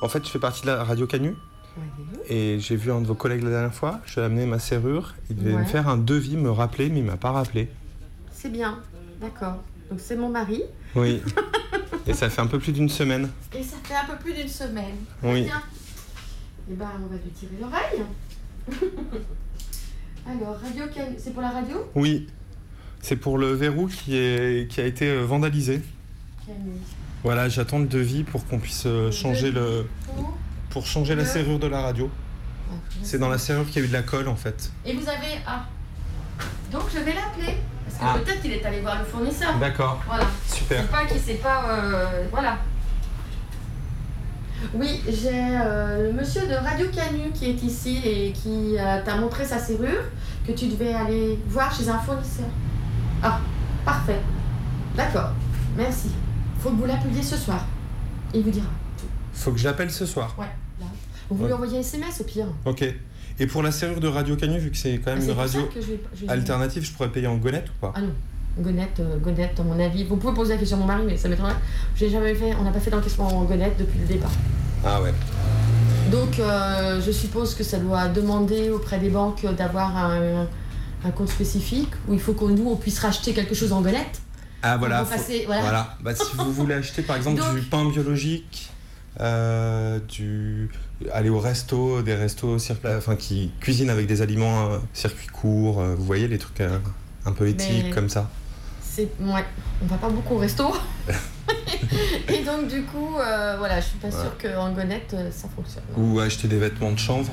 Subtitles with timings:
[0.00, 1.34] En fait, je fais partie de la radio Canu.
[2.28, 4.00] Et j'ai vu un de vos collègues la dernière fois.
[4.04, 5.14] Je lui ai amené ma serrure.
[5.30, 5.60] Il devait Ouais.
[5.60, 7.68] me faire un devis, me rappeler, mais il m'a pas rappelé.
[8.32, 8.80] C'est bien,
[9.20, 9.62] d'accord.
[9.90, 10.62] Donc c'est mon mari.
[10.96, 11.22] Oui.
[12.06, 13.28] Et ça fait un peu plus d'une semaine.
[13.56, 14.96] Et ça fait un peu plus d'une semaine.
[15.22, 15.42] Oui.
[15.44, 15.62] Bien.
[16.70, 18.02] Eh ben, on va lui tirer l'oreille.
[20.26, 21.88] Alors, Radio Canu, c'est pour la radio?
[21.94, 22.26] Oui.
[23.00, 25.80] C'est pour le verrou qui, est, qui a été euh, vandalisé.
[26.46, 26.72] Canu.
[27.28, 29.86] Voilà, j'attends le devis pour qu'on puisse euh, changer le.
[30.70, 32.10] Pour- changer la serrure de la radio.
[33.02, 34.72] C'est dans la serrure qu'il y a eu de la colle en fait.
[34.86, 35.38] Et vous avez.
[35.46, 35.66] Ah.
[36.72, 37.58] Donc je vais l'appeler.
[37.84, 38.18] Parce que Ah.
[38.24, 39.58] peut-être qu'il est allé voir le fournisseur.
[39.58, 40.00] D'accord.
[40.06, 40.24] Voilà.
[40.46, 40.80] Super.
[40.80, 41.64] C'est pas qu'il sait pas.
[41.68, 42.56] euh, voilà.
[44.72, 45.28] Oui, j'ai
[45.60, 49.58] euh, le monsieur de Radio Canu qui est ici et qui euh, t'a montré sa
[49.58, 50.04] serrure
[50.46, 52.46] que tu devais aller voir chez un fournisseur.
[53.22, 53.38] Ah,
[53.84, 54.20] parfait.
[54.96, 55.32] D'accord.
[55.76, 56.08] Merci.
[56.60, 57.64] Faut que vous l'appeliez ce soir.
[58.34, 58.66] Il vous dira.
[59.32, 60.34] Faut que je l'appelle ce soir.
[60.38, 60.46] Ouais,
[60.80, 60.86] là.
[61.30, 61.46] Vous Ouais.
[61.48, 62.46] lui envoyez un SMS au pire.
[62.64, 62.84] Ok.
[63.40, 65.68] Et pour la serrure de Radio Canu, vu que c'est quand Ah, même une radio
[65.74, 67.92] je vais- je vais- alternative, je pourrais payer en gonette ou pas?
[67.94, 68.12] Ah non,
[68.58, 70.02] Gonette, euh, Gonette, à mon avis.
[70.04, 71.54] Vous pouvez poser la question à mon mari, mais ça m'étonnerait.
[71.94, 74.32] J'ai jamais fait, on n'a pas fait d'encaissement en Gonette depuis le départ.
[74.84, 75.12] Ah ouais.
[76.10, 80.46] Donc, euh, je suppose que ça doit demander auprès des banques d'avoir un,
[81.04, 84.20] un compte spécifique où il faut que nous, on puisse racheter quelque chose en Gonette.
[84.62, 85.04] Ah voilà.
[85.04, 85.96] Faut- passer- voilà.
[86.00, 88.70] Bah, si vous voulez acheter par exemple Donc- du pain biologique,
[89.20, 90.70] euh, du
[91.12, 95.80] aller au resto, des restos circula- enfin qui cuisinent avec des aliments euh, circuit court,
[95.80, 96.78] euh, vous voyez les trucs euh,
[97.24, 98.28] un peu éthiques Mais- comme ça.
[98.82, 99.44] C'est, ouais,
[99.82, 100.74] on va pas beaucoup au resto.
[102.28, 104.12] Et donc, du coup, euh, voilà, je suis pas Ouais.
[104.12, 105.84] sûre qu'en Gonette, euh, ça fonctionne.
[105.96, 107.32] Ou acheter des vêtements de chanvre.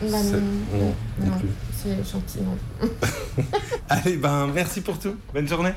[0.00, 1.48] Bah, non, non, non non, plus.
[1.76, 2.56] c'est gentil, non.
[3.88, 5.16] Allez, ben merci pour tout.
[5.34, 5.72] Bonne journée.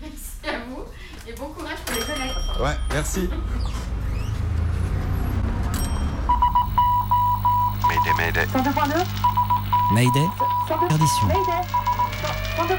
[0.00, 0.82] Merci à vous
[1.28, 2.60] et bon courage pour les Gonettes.
[2.60, 3.28] Ouais, merci.
[7.88, 8.46] Mayday, mayday.
[8.52, 9.04] 102.2
[9.94, 10.26] Mayday,
[10.68, 11.26] perdition.
[11.26, 11.62] Mayday
[12.56, 12.76] 102.2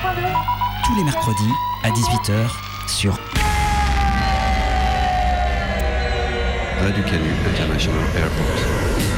[0.86, 1.52] Tous les mercredis
[1.84, 2.50] à 18h
[2.88, 3.14] sur
[6.81, 9.16] Radio Canu International Airport.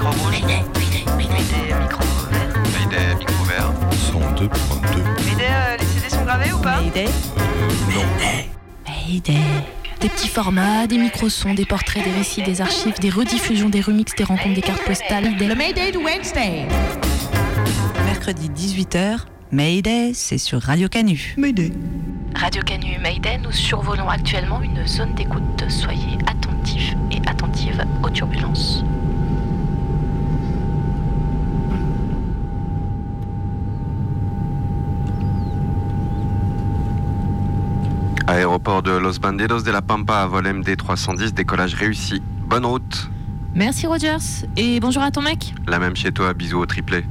[0.00, 0.40] Micro rouge.
[0.40, 2.62] Mayday, mayday, mayday, micro vert.
[2.72, 3.72] Mayday, micro vert.
[3.92, 5.02] 102.2.
[5.26, 7.08] Mayday, euh, les CD sont gravés ou pas Mayday.
[9.06, 9.38] Mayday.
[10.00, 14.14] Des petits formats, des micro-sons, des portraits, des récits, des archives, des rediffusions, des remixes,
[14.14, 15.46] des rencontres, des cartes postales, des...
[15.46, 16.66] Le Mayday de Wednesday.
[18.06, 21.34] Mercredi 18h, Mayday, c'est sur Radio Canu.
[21.36, 21.72] Mayday.
[22.34, 25.42] Radio Canu Mayday, nous survolons actuellement une zone d'écoute.
[25.68, 28.82] Soyez attentifs et attentives aux turbulences.
[38.60, 42.20] Aéroport de Los Bandidos de la Pampa à vol MD 310, décollage réussi.
[42.46, 43.10] Bonne route.
[43.54, 45.54] Merci Rogers, et bonjour à ton mec.
[45.66, 47.06] La même chez toi, bisous au triplé.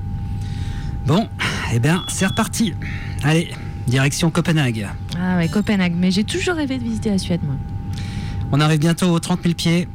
[1.07, 1.27] Bon,
[1.73, 2.75] eh bien, c'est reparti.
[3.23, 3.49] Allez,
[3.87, 4.89] direction Copenhague.
[5.19, 7.55] Ah ouais, Copenhague, mais j'ai toujours rêvé de visiter la Suède, moi.
[8.51, 9.87] On arrive bientôt aux 30 000 pieds.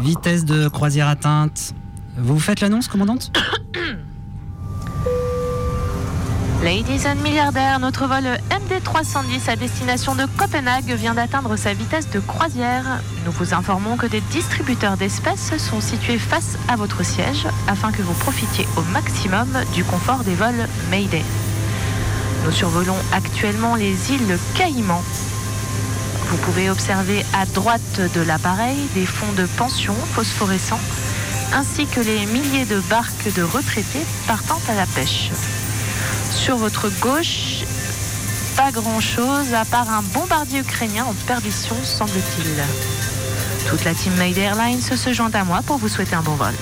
[0.00, 1.74] Vitesse de croisière atteinte.
[2.16, 3.32] Vous faites l'annonce, commandante?
[6.62, 12.20] Ladies and milliardaires, notre vol MD310 à destination de Copenhague vient d'atteindre sa vitesse de
[12.20, 12.84] croisière.
[13.26, 18.00] Nous vous informons que des distributeurs d'espèces sont situés face à votre siège afin que
[18.02, 21.24] vous profitiez au maximum du confort des vols Mayday.
[22.44, 25.02] Nous survolons actuellement les îles Caïmans.
[26.28, 30.80] Vous pouvez observer à droite de l'appareil des fonds de pension phosphorescents
[31.54, 35.30] ainsi que les milliers de barques de retraités partant à la pêche.
[36.42, 37.62] Sur votre gauche,
[38.56, 43.70] pas grand-chose à part un bombardier ukrainien en perdition, semble-t-il.
[43.70, 46.52] Toute la team Mayday Airlines se joint à moi pour vous souhaiter un bon vol.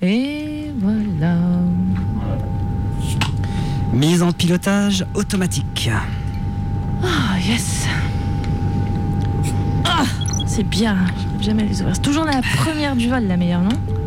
[0.00, 1.38] Et voilà.
[3.92, 5.90] Mise en pilotage automatique.
[7.02, 7.86] Ah, yes.
[9.84, 10.04] Ah,
[10.46, 10.98] c'est bien.
[11.40, 11.96] J'aime jamais les ouvrir.
[11.96, 13.97] C'est toujours la première du vol, la meilleure, non?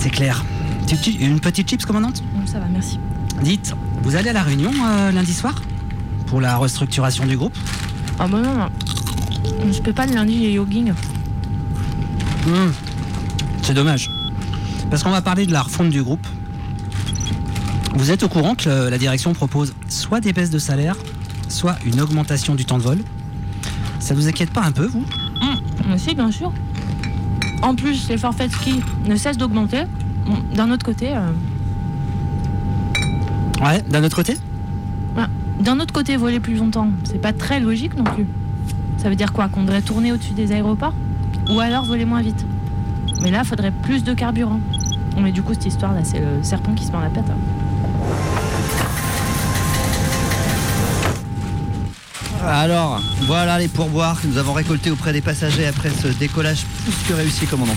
[0.00, 0.44] C'est clair.
[1.20, 2.22] Une petite chips, commandante?
[2.46, 2.98] Ça va, merci.
[3.42, 5.54] Dites, vous allez à la réunion euh, lundi soir?
[6.26, 7.56] Pour la restructuration du groupe?
[8.18, 8.68] Ah bah non, non.
[9.72, 10.92] Je peux pas le lundi, j'ai jogging.
[12.46, 12.70] Hmm,
[13.62, 14.10] C'est dommage.
[14.90, 16.26] Parce qu'on va parler de la refonte du groupe.
[17.94, 20.96] Vous êtes au courant que le- la direction propose soit des baisses de salaire,
[21.48, 22.98] soit une augmentation du temps de vol?
[24.00, 25.04] Ça vous inquiète pas un peu, vous?
[25.88, 26.52] Mais si, bien sûr.
[27.62, 29.82] En plus, les forfaits de ski ne cessent d'augmenter.
[30.26, 31.30] Bon, d'un autre côté, euh,
[33.62, 34.36] Ouais, d'un autre côté
[35.60, 38.26] d'un autre côté, voler plus longtemps, c'est pas très logique non plus.
[38.96, 40.94] Ça veut dire quoi Qu'on devrait tourner au-dessus des aéroports
[41.50, 42.46] Ou alors voler moins vite?
[43.22, 44.58] Mais là, faudrait plus de carburant.
[45.20, 47.28] Mais du coup, cette histoire-là, c'est le serpent qui se mord la tête.
[47.28, 47.36] hein.
[52.46, 56.94] Alors, voilà les pourboires que nous avons récoltés auprès des passagers après ce décollage plus
[57.08, 57.76] que réussi, commandante.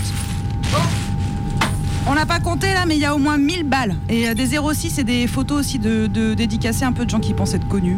[2.06, 3.96] On n'a pas compté là, mais il y a au moins 1000 balles.
[4.08, 7.20] Et euh, des 06 et des photos aussi de, de dédicacés un peu de gens
[7.20, 7.96] qui pensent être connus.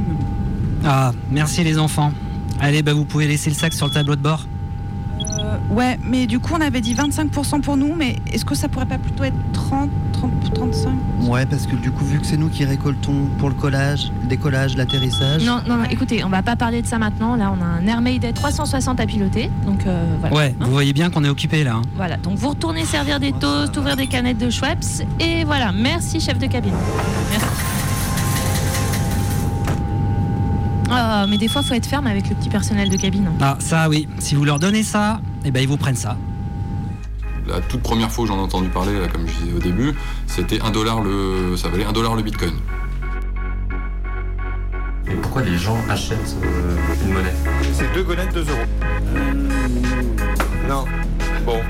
[0.84, 2.12] Ah, merci les enfants.
[2.60, 4.46] Allez, bah vous pouvez laisser le sac sur le tableau de bord.
[5.20, 8.68] Euh, ouais, mais du coup, on avait dit 25% pour nous, mais est-ce que ça
[8.68, 9.90] pourrait pas plutôt être 30,
[10.20, 10.90] 30, 35
[11.28, 14.28] Ouais, parce que du coup, vu que c'est nous qui récoltons pour le collage, le
[14.28, 15.44] décollage, l'atterrissage.
[15.44, 17.36] Non, non, non, écoutez, on va pas parler de ça maintenant.
[17.36, 19.50] Là, on a un Air Mayday 360 à piloter.
[19.64, 20.34] Donc, euh, voilà.
[20.36, 21.74] Ouais, Hein vous voyez bien qu'on est occupé là.
[21.76, 21.82] hein.
[21.96, 24.84] Voilà, donc vous retournez servir des toasts, ouvrir des canettes de Schweppes.
[25.20, 26.74] Et voilà, merci chef de cabine.
[27.30, 27.46] Merci.
[30.88, 33.28] Ah, mais des fois, faut être ferme avec le petit personnel de cabine.
[33.40, 34.06] Ah, ça oui.
[34.20, 36.16] Si vous leur donnez ça, eh ben ils vous prennent ça.
[37.46, 39.94] La toute première fois j'en ai entendu parler, là, comme je disais au début,
[40.26, 42.54] c'était un dollar le, ça valait un dollar le bitcoin.
[45.08, 47.34] Et pourquoi les gens achètent euh, une monnaie?
[47.72, 48.58] C'est deux gonettes, 2 euros.
[50.68, 50.84] Non.
[51.44, 51.60] Bon.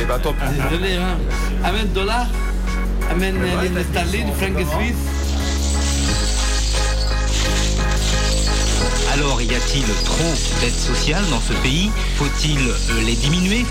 [0.00, 0.68] Et bah tant pis.
[0.70, 1.16] Désolé, hein.
[1.62, 2.26] Amène dollar,
[3.10, 5.24] amène les sterling, franc suisse.
[9.14, 11.90] Alors, y a-t-il trop d'aides sociales dans ce pays?
[12.16, 13.64] Faut-il euh, les diminuer?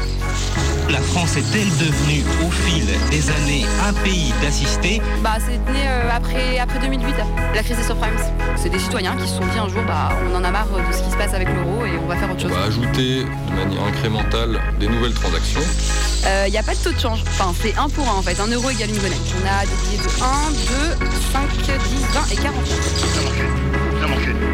[0.94, 6.16] La France est-elle devenue, au fil des années, un pays d'assistés Bah, c'est né euh,
[6.16, 7.16] après, après 2008,
[7.56, 8.14] la crise des subprimes.
[8.58, 10.94] C'est des citoyens qui se sont dit un jour, bah, on en a marre de
[10.94, 12.56] ce qui se passe avec l'euro et on va faire autre On chose.
[12.56, 15.62] va ajouter de manière incrémentale des nouvelles transactions.
[16.46, 17.24] Il n'y a pas de taux de change.
[17.28, 18.40] Enfin, c'est 1 pour 1 en fait.
[18.40, 19.18] 1 euro égale une monnaie.
[19.42, 22.66] On a des billets de 1, 2, 5, 10, 20 et 40.
[22.68, 23.50] Ça manquait.
[24.00, 24.53] Ça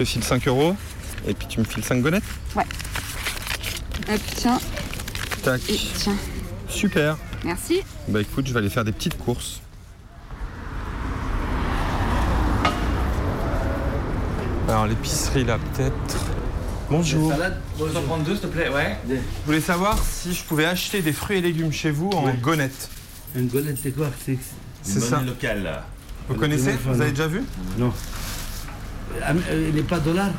[0.00, 0.74] te file 5 euros
[1.28, 2.24] et puis tu me files 5 gonettes
[2.56, 2.64] Ouais.
[4.10, 4.58] Hop, tiens,
[5.42, 5.60] Tac.
[5.68, 6.16] et tiens.
[6.70, 7.18] Super.
[7.44, 7.82] Merci.
[8.08, 9.60] Bah écoute, je vais aller faire des petites courses.
[14.68, 16.16] Alors l'épicerie là peut-être.
[16.90, 17.30] Bonjour.
[17.32, 18.96] Salade, 232 s'il te plaît, ouais.
[19.08, 22.34] Je voulais savoir si je pouvais acheter des fruits et légumes chez vous en Ouais.
[22.40, 22.88] gonettes.
[23.36, 24.08] Une golette, c'est quoi?
[24.24, 24.38] C'est
[24.82, 25.20] C'est ça.
[25.20, 25.82] locale.
[26.28, 26.72] Vous connaissez?
[26.84, 27.42] Vous avez déjà vu?
[27.78, 27.92] Non.
[27.92, 28.99] Ah, mais, euh, Il
[29.74, 30.30] n'est pas dollar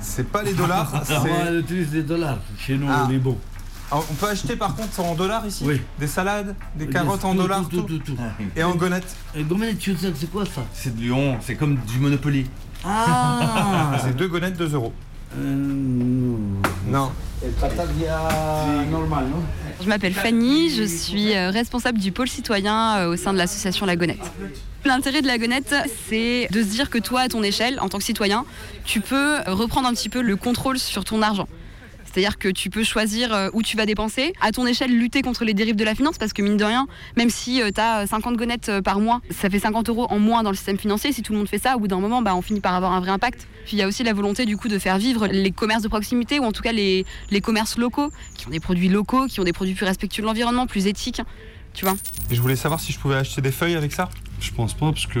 [0.00, 2.38] C'est pas les dollars, c'est- On utilise les dollars.
[2.58, 3.06] Chez nous, Ah.
[3.08, 3.38] on est bon.
[3.90, 5.80] Alors, on peut acheter par contre en dollars ici Oui.
[6.00, 8.16] Des salades, des carottes en tout, dollars, tout, tout, tout, tout.
[8.56, 9.44] Et en gonettes Et
[9.78, 12.46] tu sais, c'est quoi ça C'est de Lyon, c'est comme du Monopoly.
[12.84, 14.92] Ah C'est deux gonettes, 2 euros.
[15.36, 16.36] Euh,
[16.88, 17.10] non.
[19.82, 23.84] Je m'appelle Fanny, je suis euh, responsable du pôle citoyen euh, au sein de l'association
[23.86, 24.20] La Gonette.
[24.84, 25.74] L'intérêt de la Gonette,
[26.08, 28.44] c'est de se dire que toi, à ton échelle, en tant que citoyen,
[28.84, 31.48] tu peux reprendre un petit peu le contrôle sur ton argent.
[32.04, 35.44] C'est-à-dire que tu peux choisir euh, où tu vas dépenser, à ton échelle lutter contre
[35.44, 36.86] les dérives de la finance, parce que mine de rien,
[37.16, 40.50] même si tu as 50 gonettes par mois, ça fait 50 euros en moins dans
[40.50, 41.12] le système financier.
[41.12, 42.92] Si tout le monde fait ça, au bout d'un moment, bah, on finit par avoir
[42.92, 43.48] un vrai impact.
[43.64, 45.88] Puis il y a aussi la volonté du coup de faire vivre les commerces de
[45.88, 49.40] proximité, ou en tout cas les, les commerces locaux, qui ont des produits locaux, qui
[49.40, 51.22] ont des produits plus respectueux de l'environnement, plus éthiques.
[51.72, 51.94] Tu vois
[52.30, 54.08] Et je voulais savoir si je pouvais acheter des feuilles avec ça?
[54.44, 55.20] Je pense pas parce que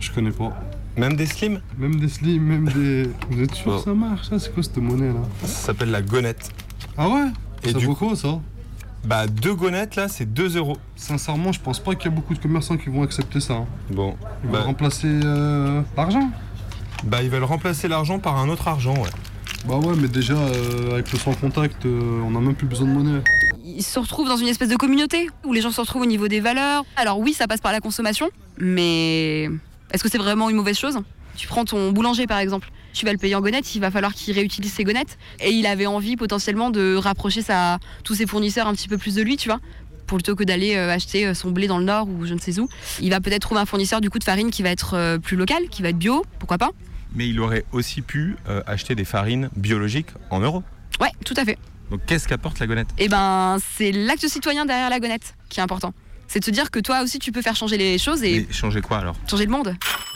[0.00, 0.50] je connais pas.
[0.96, 3.10] Même des slims Même des slims, même des.
[3.30, 4.38] Vous êtes sûr que ça marche ça?
[4.38, 5.20] C'est quoi cette monnaie là?
[5.42, 6.50] Ça s'appelle la gonette.
[6.96, 7.26] Ah ouais?
[7.62, 8.40] Et Ça du vaut coup quoi ça?
[9.04, 10.76] Bah deux gonettes là, c'est 2 euros.
[10.96, 13.54] Sincèrement, je pense pas qu'il y a beaucoup de commerçants qui vont accepter ça.
[13.54, 13.66] hein.
[13.90, 14.16] Bon.
[14.44, 16.28] Ils Bah, vont remplacer euh, l'argent.
[17.04, 19.10] bah ils veulent remplacer l'argent par un autre argent, ouais.
[19.68, 22.88] Bah ouais, mais déjà, euh, avec le sans contact, euh, on a même plus besoin
[22.88, 23.20] de monnaie.
[23.78, 26.26] Ils se retrouvent dans une espèce de communauté où les gens se retrouvent au niveau
[26.26, 26.84] des valeurs.
[26.96, 29.44] Alors oui, ça passe par la consommation, mais
[29.92, 30.98] est-ce que c'est vraiment une mauvaise chose?
[31.36, 34.14] Tu prends ton boulanger par exemple, tu vas le payer en gonnettes, il va falloir
[34.14, 35.16] qu'il réutilise ses gonnettes.
[35.38, 39.14] Et il avait envie potentiellement de rapprocher sa, tous ses fournisseurs un petit peu plus
[39.14, 39.60] de lui, tu vois
[40.08, 42.58] plutôt que d'aller euh, acheter euh, son blé dans le nord ou je ne sais
[42.58, 42.68] où.
[43.00, 45.36] Il va peut-être trouver un fournisseur du coup de farine qui va être euh, plus
[45.36, 46.70] local, qui va être bio, pourquoi pas
[47.14, 50.64] Mais il aurait aussi pu euh, acheter des farines biologiques en euros.
[50.98, 51.58] Ouais, tout à fait.
[51.90, 52.88] Donc qu'est-ce qu'apporte la gonette?
[52.98, 55.92] Eh ben, c'est l'acte citoyen derrière la gonette qui est important.
[56.30, 58.82] C'est de se dire que toi aussi tu peux faire changer les choses et changer
[58.82, 59.16] quoi alors?
[59.30, 59.74] changer le monde.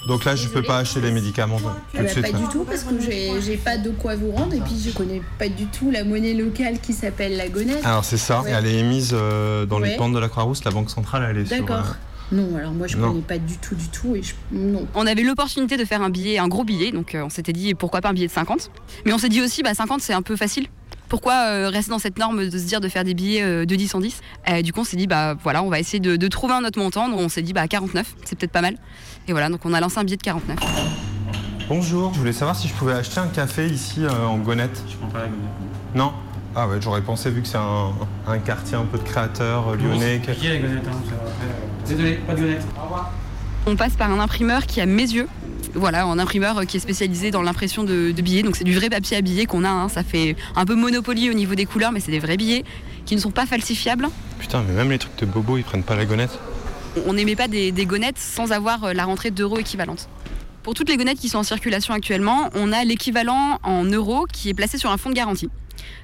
[0.09, 2.23] Donc là, je peux pas acheter les médicaments tout Ah de bah, suite.
[2.33, 5.23] pas du tout parce que j'ai pas de quoi vous rendre et puis je connais
[5.39, 7.83] pas du tout la monnaie locale qui s'appelle la gonette.
[7.85, 8.51] Alors c'est ça, Ouais.
[8.51, 11.47] elle est émise euh, dans les pentes de la Croix-Rousse, la Banque centrale, elle est
[11.47, 11.57] sur.
[11.65, 11.95] D'accord.
[12.33, 13.09] euh, Non, alors moi je Non.
[13.13, 14.35] connais pas du tout du tout et je...
[14.51, 14.87] non.
[14.95, 17.75] On avait l'opportunité de faire un billet, un gros billet, donc euh, on s'était dit
[17.75, 18.71] pourquoi pas un billet de 50.
[19.07, 20.67] Mais on s'est dit aussi, bah 50 c'est un peu facile.
[21.13, 23.75] Pourquoi euh, rester dans cette norme de se dire de faire des billets euh, de
[23.77, 26.17] 10 en 10 Euh, Du coup on s'est dit bah voilà on va essayer de,
[26.17, 27.07] de trouver un autre montant.
[27.11, 28.77] Donc on s'est dit bah 49 c'est peut-être pas mal.
[29.29, 30.57] Et voilà donc on a lancé un billet de 49.
[31.69, 34.83] Bonjour, je voulais savoir si je pouvais acheter un café ici euh, en Gonette.
[34.91, 35.95] Je prends pas la gonette.
[35.95, 36.13] Non?
[36.57, 37.91] Ah ouais, j'aurais pensé vu que c'est un,
[38.27, 40.23] un quartier un peu de créateurs euh, lyonnais.
[40.27, 40.97] que- Qui est la gonette hein,
[41.87, 42.65] Désolé, pas de gonette.
[42.79, 43.13] Au revoir.
[43.67, 45.29] On passe par un imprimeur qui a mes yeux.
[45.75, 48.43] Voilà, un imprimeur euh, qui est spécialisé dans l'impression de, de billets.
[48.43, 49.69] Donc c'est du vrai papier à billets qu'on a.
[49.71, 49.89] hein.
[49.89, 52.65] Ça fait un peu monopoly au niveau des couleurs, mais c'est des vrais billets
[53.07, 54.09] qui ne sont pas falsifiables.
[54.39, 56.39] Putain, mais même les trucs de bobo, ils prennent pas la gonette.
[57.07, 60.09] On n'émet pas des, des gonnettes sans avoir euh, la rentrée d'euros équivalente.
[60.63, 64.49] Pour toutes les gonnettes qui sont en circulation actuellement, on a l'équivalent en euros qui
[64.51, 65.49] est placé sur un fonds de garantie.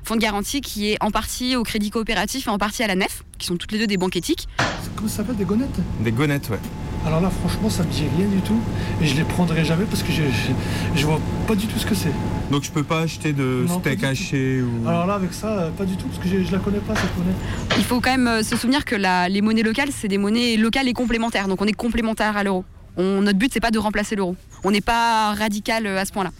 [0.03, 2.97] Fonds de garantie qui est en partie au crédit coopératif et en partie à la
[2.97, 4.49] nef, qui sont toutes les deux des banques éthiques.
[4.97, 5.79] Comment ça s'appelle des gonnettes?
[6.01, 6.59] Des gonnettes, ouais.
[7.07, 8.61] Alors là, franchement, ça me dit rien du tout.
[9.01, 11.87] Et je les prendrai jamais parce que je, je, je vois pas du tout ce
[11.87, 12.13] que c'est.
[12.51, 14.87] Donc je peux pas acheter de Non, steak haché ou.
[14.89, 16.95] Alors là, avec ça, euh, pas du tout parce que je, je la connais pas
[16.95, 17.33] cette monnaie.
[17.79, 20.57] Il faut quand même euh, se souvenir que la- les monnaies locales, c'est des monnaies
[20.57, 21.49] locales et complémentaires.
[21.49, 22.65] Donc on est complémentaire à l'euro.
[22.97, 24.37] On- Notre but, c'est pas de remplacer l'euro.
[24.65, 26.31] On n'est pas radical euh, à ce point-là.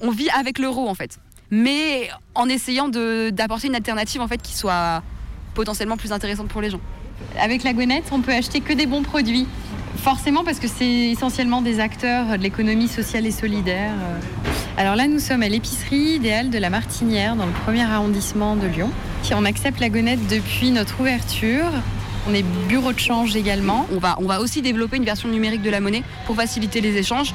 [0.00, 1.18] On vit avec l'euro en fait,
[1.50, 5.02] mais en essayant de- d'apporter une alternative en fait qui soit
[5.54, 6.80] potentiellement plus intéressante pour les gens.
[7.40, 9.46] Avec la gonette, on peut acheter que des bons produits.
[9.96, 13.92] Forcément parce que c'est essentiellement des acteurs de l'économie sociale et solidaire.
[14.76, 18.66] Alors là, nous sommes à l'épicerie idéale de la Martinière, dans le premier arrondissement de
[18.66, 18.90] Lyon.
[19.34, 21.70] On accepte la gonette depuis notre ouverture,
[22.28, 23.86] on est bureau de change également.
[23.92, 26.96] On va, on va aussi développer une version numérique de la monnaie pour faciliter les
[26.96, 27.34] échanges.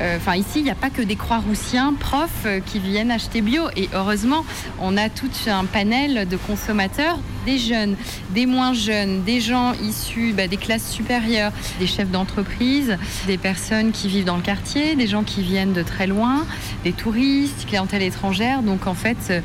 [0.00, 3.40] Euh, Enfin, ici, il n'y a pas que des Croix-Roussiens profs euh, qui viennent acheter
[3.40, 3.62] bio.
[3.76, 4.44] Et heureusement,
[4.80, 7.96] on a tout un panel de consommateurs, des jeunes,
[8.30, 13.92] des moins jeunes, des gens issus bah, des classes supérieures, des chefs d'entreprise, des personnes
[13.92, 16.44] qui vivent dans le quartier, des gens qui viennent de très loin,
[16.84, 18.62] des touristes, clientèle étrangère.
[18.62, 19.40] Donc, en fait, euh,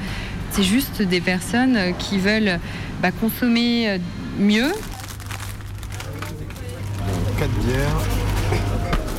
[0.52, 2.60] c'est juste des personnes qui veulent
[3.02, 4.00] bah, consommer
[4.40, 4.72] mieux,
[7.40, 8.33] 4 bières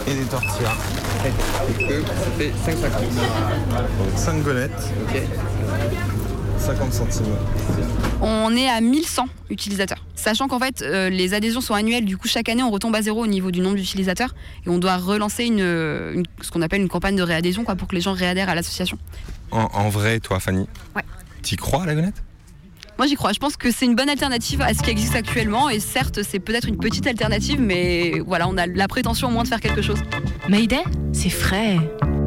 [0.07, 0.73] et des tortillas.
[1.23, 2.93] Ça fait 5 sacs.
[3.01, 4.93] Donc 5 gonnettes.
[5.09, 5.23] Ok.
[6.59, 7.27] 50 centimes.
[8.23, 9.99] On est à 1100 utilisateurs.
[10.15, 13.03] Sachant qu'en fait, euh, les adhésions sont annuelles, du coup, chaque année, on retombe à
[13.03, 14.35] zéro au niveau du nombre d'utilisateurs.
[14.65, 17.87] Et on doit relancer une, une- ce qu'on appelle une campagne de réadhésion quoi, pour
[17.89, 18.99] que les gens réadhèrent à l'association.
[19.51, 21.03] En, en vrai, toi, Fanny Ouais.
[21.43, 22.23] T'y crois à la gonette
[22.99, 23.33] Moi, j'y crois.
[23.33, 25.69] Je pense que c'est une bonne alternative à ce qui existe actuellement.
[25.69, 29.43] Et certes, c'est peut-être une petite alternative, mais voilà, on a la prétention au moins
[29.43, 29.99] de faire quelque chose.
[30.49, 30.83] Mayday,
[31.13, 31.79] c'est frais.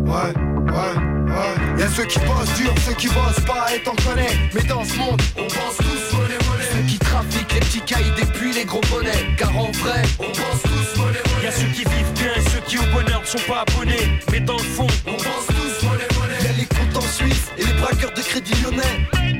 [0.05, 1.79] Ouais, ouais, ouais.
[1.79, 4.27] Y'a ceux qui bossent dur, ceux qui bossent pas, et t'en connais.
[4.53, 6.63] Mais dans ce monde, on pense tous monnaie, monnaie.
[6.73, 9.25] Ceux qui trafiquent les petits cailles depuis les gros bonnets.
[9.37, 11.45] Car en vrai, on pense tous monnaie, monnaie.
[11.45, 14.19] Y'a ceux qui vivent bien et ceux qui au bonheur ne sont pas abonnés.
[14.31, 16.43] Mais dans le fond, On pense tous monnaie, monnaie.
[16.43, 19.36] Y'a les comptes en Suisse et les braqueurs de crédit lyonnais.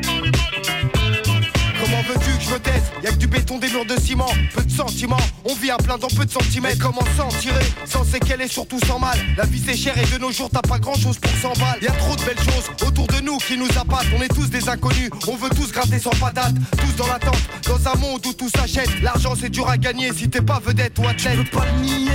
[2.38, 5.18] Que je me taise Y'a que du béton, des murs de ciment, peu de sentiments.
[5.46, 6.80] On vit à plein dans peu de centimètres.
[6.82, 9.18] Comment s'en tirer Sans séquelles et surtout sans mal.
[9.38, 11.80] La vie c'est cher et de nos jours t'as pas grand chose pour 100 balles.
[11.82, 14.08] Y'a trop de belles choses autour de nous qui nous appâtent.
[14.18, 16.54] On est tous des inconnus, on veut tous gratter sans patate.
[16.78, 18.90] Tous dans l'attente, dans un monde où tout s'achète.
[19.02, 21.38] L'argent c'est dur à gagner si t'es pas vedette ou athlète.
[21.38, 22.12] Je peux pas le nier.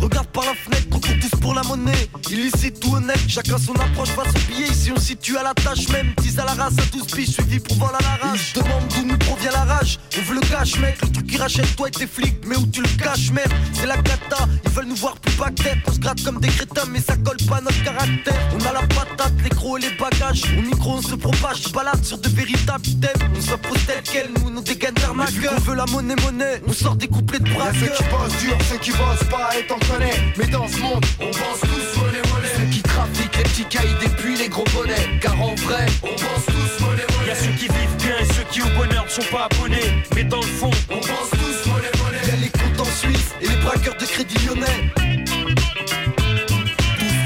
[0.00, 2.08] Regarde par la fenêtre, on court tous pour la monnaie.
[2.30, 4.68] Illicite ou honnête, chacun son approche face au billet.
[4.68, 6.14] Ici on situe à la tâche même.
[6.22, 8.52] 10 à la race, à 12 piges, suivi pour vol à la rage.
[8.54, 9.98] Je demande d'où nous provient la rage.
[10.18, 10.96] On veut le cash, mec.
[11.02, 12.36] Le truc qui rachète toi et tes flics.
[12.46, 14.48] Mais où tu le caches, merde C'est la cata.
[14.64, 15.78] Ils veulent nous voir plus bas que tête.
[15.86, 18.34] On se gratte comme des crétins, mais ça colle pas à notre caractère.
[18.54, 20.42] On a la patate, les crocs et les bagages.
[20.58, 21.62] Au micro, on se propage.
[21.66, 23.28] Je balade sur de véritables thèmes.
[23.36, 25.54] On s'impose tel quel, nous, nos dégaines d'arnaqueurs.
[25.56, 26.62] On veut la monnaie, monnaie.
[26.66, 27.50] On sort des couplets de.
[27.50, 30.32] Y'a ceux qui bossent dur, ceux qui bossent pas, et t'en connais.
[30.38, 32.48] Mais dans ce monde, on pense tous monnaie, monnaie.
[32.56, 35.18] Ceux qui trafiquent les petits cailles depuis les gros bonnets.
[35.20, 37.28] Car en vrai, on pense tous monnaie, monnaie.
[37.28, 40.04] y'a ceux qui vivent bien et qui au bonheur ne sont pas abonnés.
[40.14, 42.26] Mais dans le fond, On pense tous monnaie, monnaie.
[42.26, 45.19] Y'a les comptes en Suisse et les braqueurs de crédit lyonnais.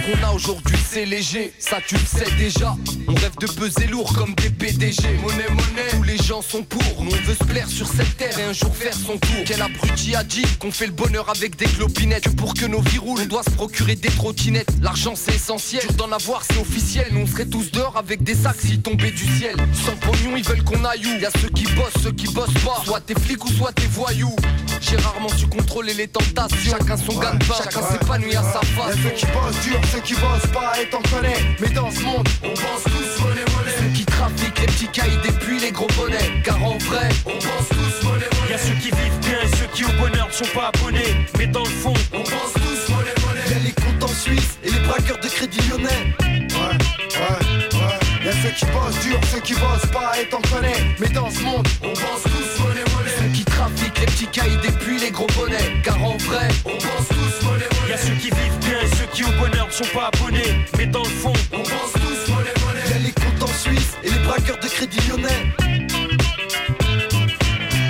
[0.04, 2.76] Qu'on a aujourd'hui, c'est léger, ça tu le sais déjà.
[3.08, 5.02] On rêve de peser lourd comme des PDG.
[5.22, 6.82] Monnaie, monnaie, tous les gens sont pour.
[7.02, 9.42] Nous on veut se plaire sur cette terre et un jour faire son tour.
[9.46, 12.36] Quel abruti a dit qu'on fait le bonheur avec des clopinettes.
[12.36, 14.68] Pour que nos vies roulent, on doit se procurer des trottinettes.
[14.82, 17.06] L'argent c'est essentiel, d'en avoir c'est officiel.
[17.12, 19.56] Nous on serait tous dehors avec des sacs s'ils tombaient du ciel.
[19.72, 21.18] Sans pognon, ils veulent qu'on aille où?
[21.20, 22.82] Y a ceux qui bossent, ceux qui bossent pas.
[22.84, 24.36] Soit t'es flics ou soit t'es voyous.
[24.82, 26.72] J'ai rarement su contrôler les tentations.
[26.78, 28.98] Chacun son gagne-pain, chacun s'épanouit à sa Y'a façon.
[29.02, 31.36] ceux qui bossent dur, ceux qui bossent pas et t'en connais.
[31.60, 33.76] Mais dans ce monde, on pense tous monnaie monnaie.
[33.78, 36.42] Ceux qui trafiquent les petits cailles depuis les gros bonnets.
[36.44, 38.50] Car en vrai, On pense tous monnaie monnaie.
[38.50, 41.14] Y'a ceux qui vivent bien et ceux qui au bonheur ne sont pas abonnés.
[41.38, 43.50] Mais dans le fond, On pense tous monnaie monnaie.
[43.50, 46.14] y'a les comptes en Suisse et les braqueurs de crédit lyonnais.
[46.20, 48.26] Ouais, ouais, ouais.
[48.26, 50.96] Y'a ceux qui bossent dur, ceux qui bossent pas et t'en connais.
[50.98, 52.84] Mais dans ce monde, on pense tous monnaie
[53.24, 55.80] Ceux qui trafiquent les petits cailles depuis les gros bonnets.
[55.82, 57.96] Car en vrai, On pense tous monnaie y'a monnaie.
[58.02, 60.66] ceux qui vivent bien et ceux qui au bonheur ne sont pas abonnés.
[60.76, 63.04] Mais dans le fond, On pense tous monnaie y'a monnaie.
[63.06, 65.54] les comptes en Suisse et les braqueurs de crédit lyonnais.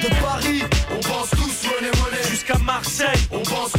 [0.04, 0.62] De Paris,
[0.92, 2.30] On pense tous monnaie monnaie.
[2.30, 3.72] jusqu'à Marseille, On pense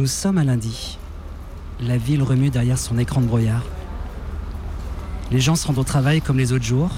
[0.00, 0.96] Nous sommes à lundi.
[1.78, 3.66] La ville remue derrière son écran de brouillard.
[5.30, 6.88] Les gens se rendent au travail comme les autres jours.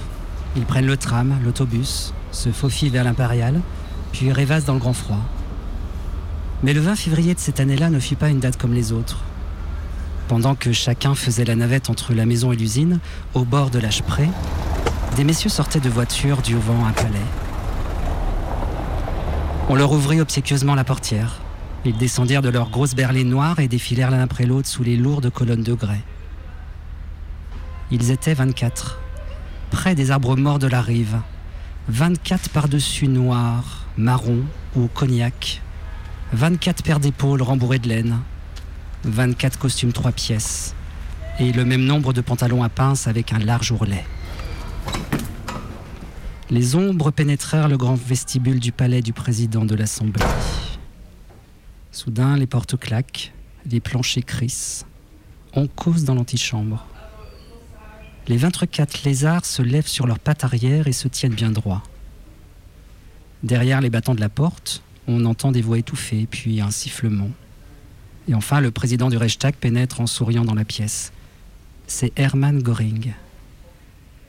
[0.55, 3.61] Ils prennent le tram, l'autobus, se faufilent vers l'impérial,
[4.13, 5.19] puis rêvassent dans le grand froid.
[6.63, 9.19] Mais le 20 février de cette année-là ne fut pas une date comme les autres.
[10.29, 13.01] Pendant que chacun faisait la navette entre la maison et l'usine,
[13.35, 14.29] au bord de l'âge près,
[15.17, 17.19] des messieurs sortaient de voitures du vent un palais.
[19.69, 21.42] On leur ouvrit obséquieusement la portière.
[21.85, 25.31] Ils descendirent de leurs grosses berlines noires et défilèrent l'un après l'autre sous les lourdes
[25.31, 26.03] colonnes de grès.
[27.91, 29.01] Ils étaient 24,
[29.71, 31.19] près des arbres morts de la rive.
[31.89, 34.45] 24 par-dessus noirs, marron
[34.77, 35.61] ou cognac.
[36.33, 38.19] 24 paires d'épaules rembourrées de laine.
[39.05, 40.75] 24 costumes trois pièces.
[41.41, 44.05] Et le même nombre de pantalons à pince avec un large ourlet.
[46.51, 50.25] Les ombres pénétrèrent le grand vestibule du palais du président de l'Assemblée.
[51.93, 53.35] Soudain, les portes claquent,
[53.71, 54.87] les planchers crissent.
[55.53, 56.87] On cause dans l'antichambre.
[58.29, 61.83] Les 24 lézards se lèvent sur leurs pattes arrière et se tiennent bien droit.
[63.43, 67.31] Derrière les battants de la porte, on entend des voix étouffées, puis un sifflement.
[68.27, 71.13] Et enfin, le président du Reichstag pénètre en souriant dans la pièce.
[71.87, 73.13] C'est Hermann Göring.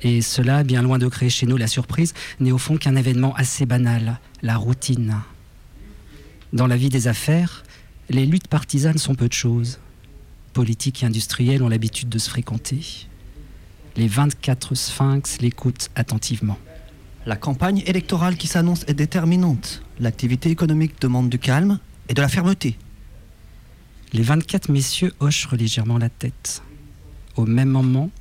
[0.02, 3.34] Et cela, bien loin de créer chez nous la surprise, n'est au fond qu'un événement
[3.36, 5.22] assez banal, la routine.
[6.54, 7.64] Dans la vie des affaires,
[8.10, 9.80] les luttes partisanes sont peu de choses.
[10.54, 13.08] Politiques et industriels ont l'habitude de se fréquenter.
[13.96, 16.60] Les 24 sphinx l'écoutent attentivement.
[17.26, 19.82] La campagne électorale qui s'annonce est déterminante.
[20.00, 22.78] L'activité économique demande du calme et de la fermeté.
[24.12, 26.62] Les 24 messieurs hochent légèrement la tête.
[27.36, 28.12] Au même moment,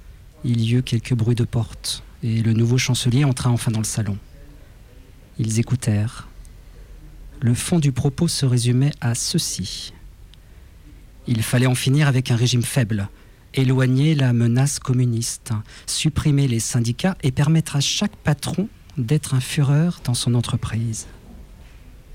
[0.43, 3.85] il y eut quelques bruits de porte, et le nouveau chancelier entra enfin dans le
[3.85, 4.17] salon.
[5.39, 6.29] Ils écoutèrent.
[7.43, 9.93] Le fond du propos se résumait à ceci.
[11.27, 13.09] Il fallait en finir avec un régime faible,
[13.53, 15.51] éloigner la menace communiste,
[15.87, 21.09] supprimer les syndicats et permettre à chaque patron d'être un fureur dans son entreprise.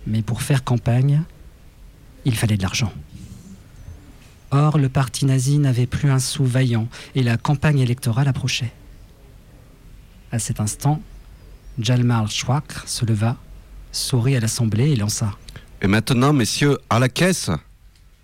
[0.05, 1.23] Mais pour faire campagne,
[2.23, 2.93] il fallait de l'argent.
[4.51, 8.71] Or, le parti nazi n'avait plus un sou vaillant et la campagne électorale approchait.
[10.31, 11.01] À cet instant,
[11.79, 13.35] Jalmar Schwach se leva,
[13.97, 15.35] sourit à l'Assemblée et lança
[15.81, 17.49] Et maintenant, messieurs, à la caisse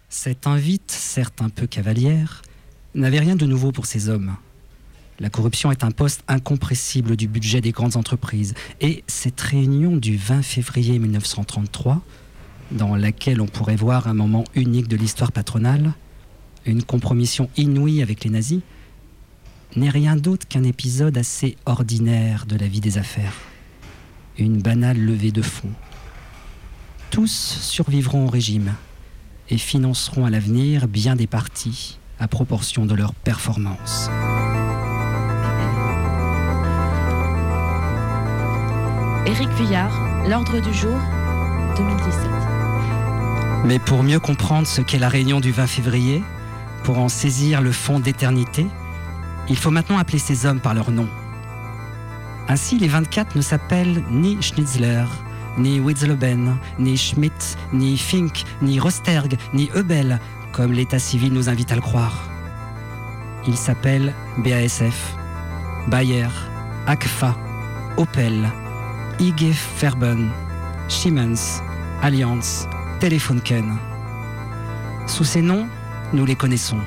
[0.10, 2.42] Cette invite, certes un peu cavalière,
[2.96, 4.36] n'avait rien de nouveau pour ces hommes.
[5.20, 8.54] La corruption est un poste incompressible du budget des grandes entreprises.
[8.82, 12.02] Et cette réunion du 20 février 1933,
[12.72, 15.94] dans laquelle on pourrait voir un moment unique de l'histoire patronale,
[16.66, 18.62] une compromission inouïe avec les nazis,
[19.76, 23.34] n'est rien d'autre qu'un épisode assez ordinaire de la vie des affaires.
[24.38, 25.72] Une banale levée de fonds.
[27.12, 27.30] Tous
[27.62, 28.74] survivront au régime
[29.50, 34.10] et financeront à l'avenir bien des partis à proportion de leur performance.
[39.28, 39.92] Éric Vuillard,
[40.28, 40.98] L'ordre du jour,
[41.78, 42.14] 2017.
[43.66, 46.24] Mais pour mieux comprendre ce qu'est la réunion du 20 février,
[46.84, 48.66] pour en saisir le fond d'éternité,
[49.48, 51.08] il faut maintenant appeler ces hommes par leur nom.
[52.48, 55.06] Ainsi, les 24 ne s'appellent ni Schnitzler,
[55.58, 60.20] ni Witzleben, ni Schmidt, ni Fink, ni Rosterg, ni Eubel,
[60.52, 62.30] comme l'état civil nous invite à le croire.
[63.48, 65.16] Il s'appelle BASF,
[65.88, 66.28] Bayer,
[66.86, 67.36] Agfa,
[67.98, 68.50] Opel,
[69.20, 70.30] IG Farben,
[70.88, 71.62] Siemens,
[72.02, 72.68] Allianz,
[73.00, 73.78] Telefunken.
[75.08, 75.68] Sous ces noms,
[76.14, 76.80] nous les connaissons.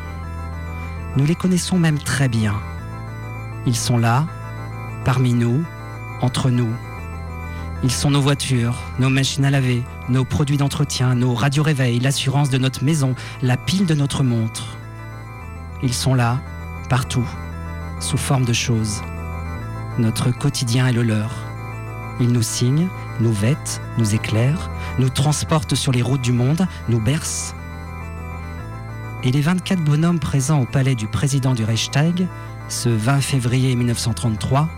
[1.17, 2.55] Nous les connaissons même très bien.
[3.67, 4.27] Ils sont là,
[5.07, 5.65] parmi nous,
[6.21, 6.75] entre nous.
[7.85, 12.59] Ils sont nos voitures, nos machines à laver, nos produits d'entretien, nos radios-réveils, l'assurance de
[12.59, 14.77] notre maison, la pile de notre montre.
[15.85, 16.41] Ils sont là,
[16.91, 17.25] partout,
[18.01, 19.01] sous forme de choses.
[19.97, 21.37] Notre quotidien est le leur.
[22.19, 22.89] Ils nous signent,
[23.21, 27.55] nous vêtent, nous éclairent, nous transportent sur les routes du monde, nous bercent.
[29.23, 32.27] Et les 24 bonhommes présents au palais du président du Reichstag,
[32.69, 34.69] ce 20 février 1933,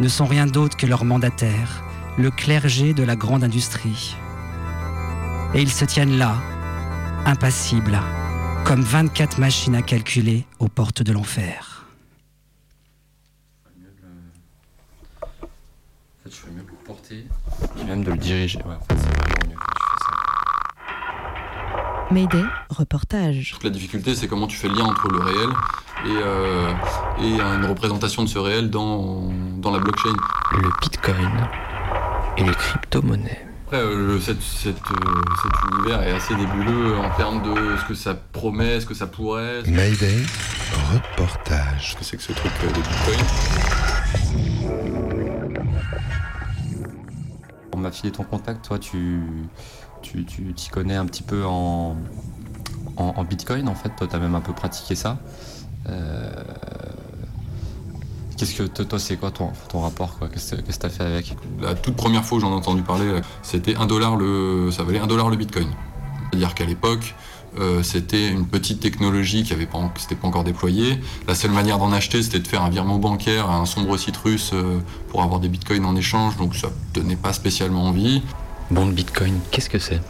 [0.00, 1.84] ne sont rien d'autre que leurs mandataires,
[2.18, 4.16] le clergé de la grande industrie.
[5.54, 6.34] Et ils se tiennent là,
[7.26, 7.98] impassibles,
[8.64, 11.86] comme 24 machines à calculer aux portes de l'enfer.
[16.24, 17.26] Je mieux porter
[17.80, 18.80] et même de le diriger c'est vraiment
[19.46, 21.93] mieux quand tu fais ça.
[22.10, 23.52] Mayday, reportage.
[23.54, 25.48] Toute la difficulté, c'est comment tu fais le lien entre le réel
[26.04, 26.70] et, euh,
[27.20, 30.12] et une représentation de ce réel dans, dans la blockchain.
[30.52, 31.48] Le bitcoin
[32.36, 33.46] et les crypto-monnaies.
[33.66, 37.84] Après, euh, le- cette- cette, euh, cet univers est assez nébuleux en termes de ce
[37.86, 39.62] que ça promet, ce que ça pourrait.
[39.66, 40.22] Mayday,
[40.92, 41.92] reportage.
[41.92, 43.18] Ce que c'est que ce truc euh, de bitcoin?
[47.72, 49.20] On m'a filé ton contact, toi tu
[50.04, 51.96] tu t'y connais un petit peu en,
[53.28, 55.18] bitcoin en fait, toi tu as même un peu pratiqué ça.
[55.88, 56.32] Euh,
[58.36, 61.36] Qu'est-ce que toi c'est quoi ton, ton rapport Qu'est-ce que tu as fait avec?
[61.60, 64.98] La toute première fois où j'en ai entendu parler, c'était un dollar le, ça valait
[64.98, 65.68] un dollar le bitcoin.
[66.30, 67.14] C'est-à-dire qu'à l'époque,
[67.58, 70.98] euh, c'était une petite technologie qui avait pas, pas encore déployée.
[71.28, 74.16] La seule manière d'en acheter, c'était de faire un virement bancaire à un sombre site
[74.16, 78.22] russe euh, pour avoir des bitcoins en échange, donc ça donnait pas spécialement envie.
[78.70, 80.00] Bon, le bitcoin, qu'est-ce que c'est?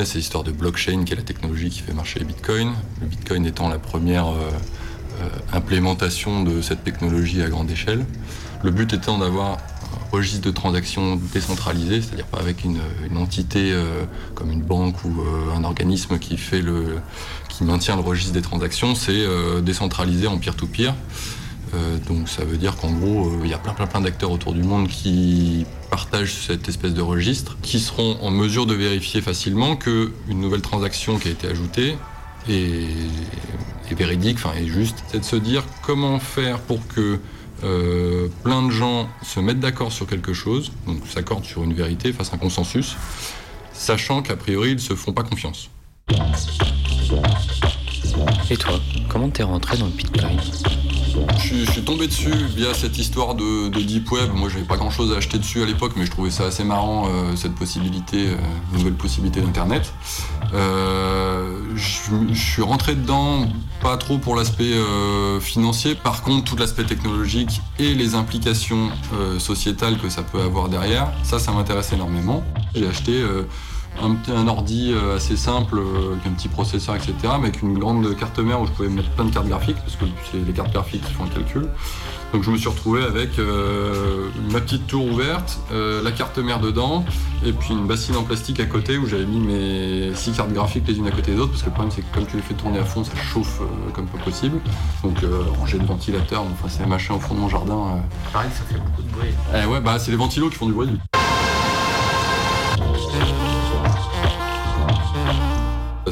[0.00, 2.74] C'est l'histoire de blockchain qui est la technologie qui fait marcher les bitcoins.
[3.00, 4.50] Le bitcoin étant la première euh,
[5.20, 8.04] euh, implémentation de cette technologie à grande échelle.
[8.64, 9.58] Le but étant d'avoir un
[10.10, 12.80] registre de transactions décentralisé, c'est-à-dire pas avec une,
[13.16, 15.22] entité euh, comme une banque ou
[15.56, 16.36] un organisme qui
[17.60, 19.24] maintient le registre des transactions, c'est
[19.62, 20.92] décentralisé en peer-to-peer.
[21.74, 24.30] Euh, donc ça veut dire qu'en gros, euh, il y a plein plein plein d'acteurs
[24.30, 29.22] autour du monde qui partagent cette espèce de registre, qui seront en mesure de vérifier
[29.22, 31.96] facilement que une nouvelle transaction qui a été ajoutée
[32.48, 35.02] est, véridique, enfin est juste.
[35.08, 37.18] C'est de se dire comment faire pour que
[37.64, 42.12] euh, plein de gens se mettent d'accord sur quelque chose, donc s'accordent sur une vérité,
[42.12, 42.96] fassent un consensus,
[43.72, 45.70] sachant qu'a priori ils se font pas confiance.
[48.50, 50.38] Et toi, comment t'es rentré dans le bitcoin?
[51.36, 54.30] Je suis, tombé dessus via cette histoire de, de deep web.
[54.34, 56.64] Moi, j'avais pas grand chose à acheter dessus à l'époque, mais je trouvais ça assez
[56.64, 58.36] marrant euh, cette possibilité, euh,
[58.72, 59.92] nouvelle possibilité d'internet.
[60.54, 63.46] Euh, je, je suis rentré dedans
[63.82, 64.72] pas trop pour l'aspect
[65.40, 65.96] financier.
[65.96, 68.90] Par contre, tout l'aspect technologique et les implications
[69.38, 72.44] sociétales que ça peut avoir derrière, ça, ça m'intéresse énormément.
[72.76, 73.24] J'ai acheté
[74.00, 77.78] un, un ordi euh, assez simple, euh, avec un petit processeur, etc., mais avec une
[77.78, 80.52] grande carte mère où je pouvais mettre plein de cartes graphiques, parce que c'est les
[80.52, 81.68] cartes graphiques qui font le calcul.
[82.32, 86.60] Donc je me suis retrouvé avec euh, ma petite tour ouverte, euh, la carte mère
[86.60, 87.04] dedans,
[87.44, 90.84] et puis une bassine en plastique à côté où j'avais mis mes six cartes graphiques
[90.88, 92.42] les unes à côté des autres, parce que le problème c'est que comme tu les
[92.42, 94.58] fais tourner à fond, ça chauffe euh, comme pas possible.
[95.04, 97.74] Donc euh, ranger le ventilateur, enfin c'est un machin au fond de mon jardin.
[97.74, 98.32] euh.
[98.32, 99.28] Pareil, ça fait beaucoup de bruit.
[99.54, 100.88] Eh ouais, bah c'est les ventilos qui font du bruit.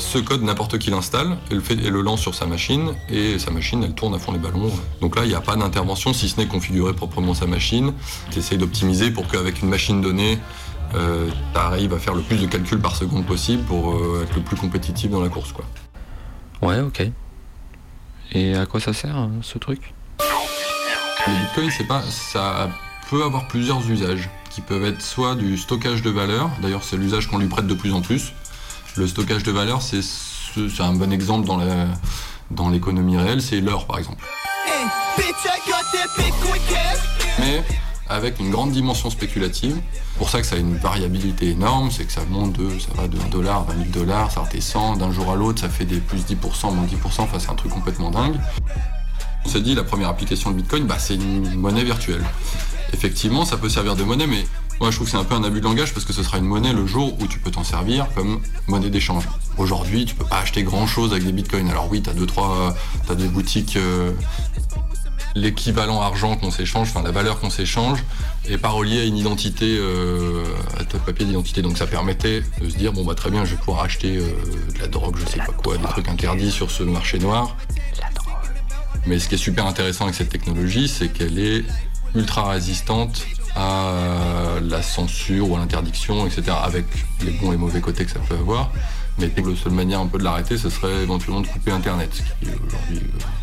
[0.00, 3.38] Ce code, n'importe qui l'installe et le, fait, et le lance sur sa machine, et
[3.38, 4.70] sa machine, elle tourne à fond les ballons.
[5.00, 7.92] Donc là, il n'y a pas d'intervention, si ce n'est configurer proprement sa machine.
[8.30, 10.38] Tu essayes d'optimiser pour qu'avec une machine donnée,
[10.94, 14.34] euh, tu arrives à faire le plus de calculs par seconde possible pour euh, être
[14.34, 15.52] le plus compétitif dans la course.
[15.52, 15.64] Quoi.
[16.62, 17.02] Ouais, ok.
[18.32, 19.94] Et à quoi ça sert, hein, ce truc?
[20.18, 22.70] Le Bitcoin, c'est pas, ça
[23.10, 27.28] peut avoir plusieurs usages qui peuvent être soit du stockage de valeur, d'ailleurs c'est l'usage
[27.28, 28.32] qu'on lui prête de plus en plus.
[28.96, 31.86] Le stockage de valeur, c'est ce- c'est un bon exemple dans la-
[32.50, 34.24] dans l'économie réelle, c'est l'or par exemple.
[37.38, 37.62] Mais
[38.08, 39.80] avec une grande dimension spéculative.
[40.18, 43.06] Pour ça que ça a une variabilité énorme, c'est que ça monte de, ça va
[43.08, 45.84] de 1 dollar à 20 000 dollars, ça redescend d'un jour à l'autre, ça fait
[45.84, 48.36] des plus 10%, moins 10%, enfin c'est un truc complètement dingue.
[49.46, 52.24] On s'est dit, la première application de Bitcoin, bah, c'est une monnaie virtuelle.
[52.92, 54.44] Effectivement, ça peut servir de monnaie, mais
[54.80, 56.38] Moi, je trouve que c'est un peu un abus de langage parce que ce sera
[56.38, 59.28] une monnaie le jour où tu peux t'en servir comme monnaie d'échange.
[59.58, 61.68] Aujourd'hui, tu peux pas acheter grand chose avec des bitcoins.
[61.68, 62.74] Alors oui, t'as deux, trois,
[63.06, 64.12] t'as des boutiques, euh,
[65.34, 68.02] l'équivalent argent qu'on s'échange, enfin la valeur qu'on s'échange,
[68.48, 70.44] est pas reliée à une identité, euh,
[70.78, 71.60] à ton papier d'identité.
[71.60, 74.32] Donc ça permettait de se dire, bon bah très bien, je vais pouvoir acheter euh,
[74.74, 77.54] de la drogue, je sais pas quoi, des trucs interdits sur ce marché noir.
[79.06, 81.64] Mais ce qui est super intéressant avec cette technologie, c'est qu'elle est
[82.14, 86.56] ultra résistante à la censure ou à l'interdiction, etc.
[86.62, 86.86] Avec
[87.24, 88.70] les bons et mauvais côtés que ça peut avoir.
[89.18, 92.22] Mais la seule manière un peu de l'arrêter, ce serait éventuellement de couper Internet, ce
[92.22, 93.40] qui est aujourd'hui euh,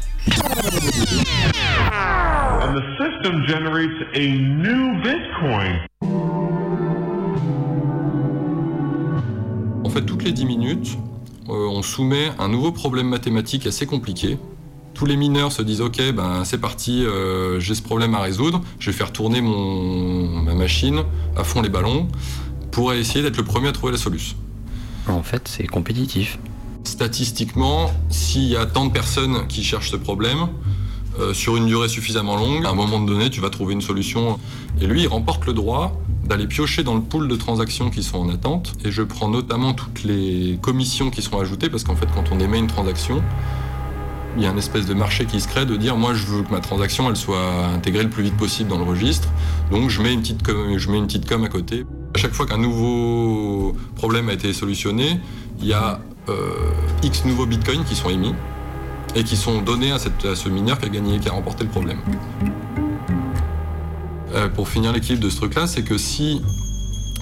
[2.62, 5.86] And the system generates a new Bitcoin.
[9.84, 10.98] En fait, toutes les 10 minutes,
[11.50, 14.38] euh, on soumet un nouveau problème mathématique assez compliqué.
[14.97, 18.62] Tous les mineurs se disent ok, ben c'est parti, euh, j'ai ce problème à résoudre,
[18.79, 21.03] je vais faire tourner mon, ma machine
[21.36, 22.07] à fond les ballons
[22.71, 24.36] pour essayer d'être le premier à trouver la solution.
[25.07, 26.39] En fait, c'est compétitif.
[26.83, 30.47] Statistiquement, s'il y a tant de personnes qui cherchent ce problème,
[31.19, 34.39] euh, sur une durée suffisamment longue, à un moment donné, tu vas trouver une solution.
[34.81, 38.17] Et lui, il remporte le droit d'aller piocher dans le pool de transactions qui sont
[38.17, 38.73] en attente.
[38.83, 42.39] Et je prends notamment toutes les commissions qui sont ajoutées, parce qu'en fait, quand on
[42.39, 43.21] émet une transaction,
[44.38, 46.43] il y a une espèce de marché qui se crée de dire moi je veux
[46.43, 49.28] que ma transaction elle soit intégrée le plus vite possible dans le registre.
[49.71, 51.86] Donc je mets une petite com, je mets une petite com à côté.
[52.15, 55.19] À chaque fois qu'un nouveau problème a été solutionné
[55.60, 56.52] il y a euh,
[57.04, 58.36] x nouveaux bitcoins qui sont émis
[59.15, 61.63] et qui sont donnés à, cette- à ce mineur qui a gagné qui a remporté
[61.63, 61.97] le problème.
[64.36, 66.41] Euh, pour finir l'équilibre de ce truc là c'est que si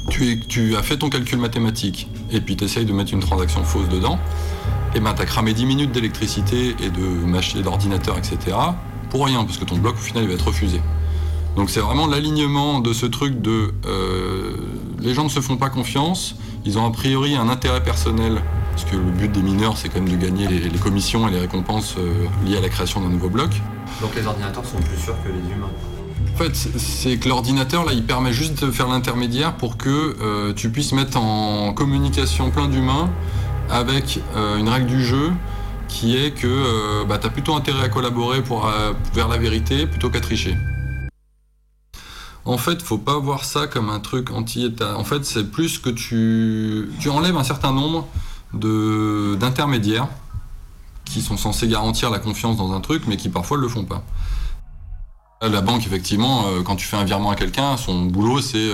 [0.10, 3.63] tu, tu as fait ton calcul mathématique et puis tu essayes de mettre une transaction
[3.63, 4.19] fausse dedans,
[4.95, 8.55] et ben t'as cramé 10 minutes d'électricité et de machines d'ordinateur, etc.
[9.10, 10.81] pour rien, parce que ton bloc au final il va être refusé.
[11.55, 14.55] Donc c'est vraiment l'alignement de ce truc de euh,
[14.99, 18.86] les gens ne se font pas confiance, ils ont a priori un intérêt personnel, parce
[18.86, 21.39] que le but des mineurs c'est quand même de gagner les, les commissions et les
[21.39, 23.49] récompenses euh, liées à la création d'un nouveau bloc.
[24.01, 25.69] Donc les ordinateurs sont plus sûrs que les humains.
[26.34, 30.17] En fait, c'est- c'est que l'ordinateur, là, il permet juste de faire l'intermédiaire pour que
[30.21, 33.10] euh, tu puisses mettre en communication plein d'humains
[33.69, 35.32] avec euh, une règle du jeu
[35.88, 39.38] qui est que euh, bah, tu as plutôt intérêt à collaborer pour, euh, vers la
[39.38, 40.56] vérité plutôt qu'à tricher.
[42.43, 44.97] En fait, faut pas voir ça comme un truc anti-État.
[44.97, 48.08] En fait, c'est plus que tu, tu enlèves un certain nombre
[48.54, 50.08] d'intermédiaires
[51.06, 53.84] qui sont censés garantir la confiance dans un truc, mais qui parfois ne le font
[53.84, 54.04] pas.
[55.41, 58.69] La banque, effectivement, quand tu fais un virement à quelqu'un, son boulot, c'est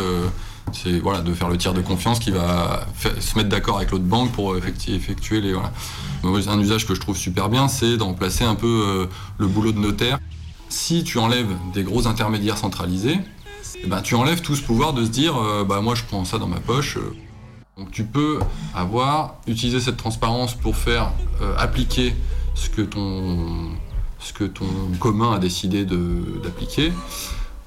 [0.72, 2.86] c'est, voilà, de faire le tiers de confiance qui va
[3.20, 5.54] se mettre d'accord avec l'autre banque pour effectu- effectuer les.
[5.54, 5.72] Voilà.
[6.24, 9.06] Un usage que je trouve super bien, c'est d'en placer un peu euh,
[9.40, 10.20] le boulot de notaire.
[10.70, 13.20] Si tu enlèves des gros intermédiaires centralisés,
[13.84, 16.24] eh ben, tu enlèves tout ce pouvoir de se dire euh, bah, moi je prends
[16.24, 16.98] ça dans ma poche.
[16.98, 17.16] euh.
[17.78, 18.40] Donc tu peux
[18.76, 21.12] avoir, utiliser cette transparence pour faire
[21.58, 22.14] appliquer
[22.54, 23.72] ce que ton,
[24.20, 24.66] ce que ton
[25.00, 26.94] commun a décidé de- d'appliquer,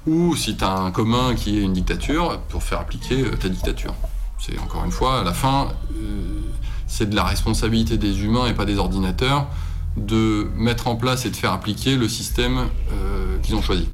[0.07, 3.93] ou si tu un commun qui est une dictature, pour faire appliquer euh, ta dictature.
[4.39, 6.39] C'est encore une fois, à la fin, euh,
[6.87, 9.47] c'est de la responsabilité des humains et pas des ordinateurs
[9.97, 13.89] de mettre en place et de faire appliquer le système euh, qu'ils ont choisi.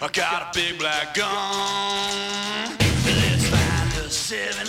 [0.00, 2.76] I got a big black gun.
[3.04, 4.67] Let's find a 7-Eleven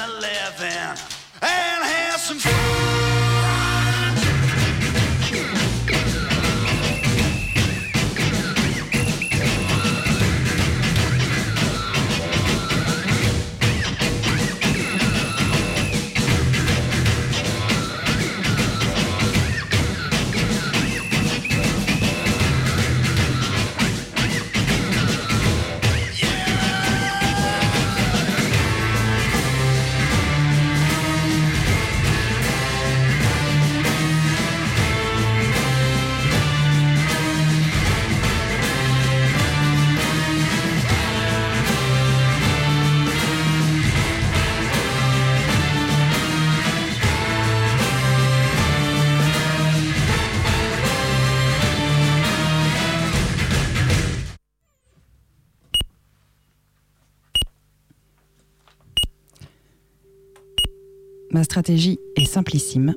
[61.49, 62.95] stratégie est simplissime.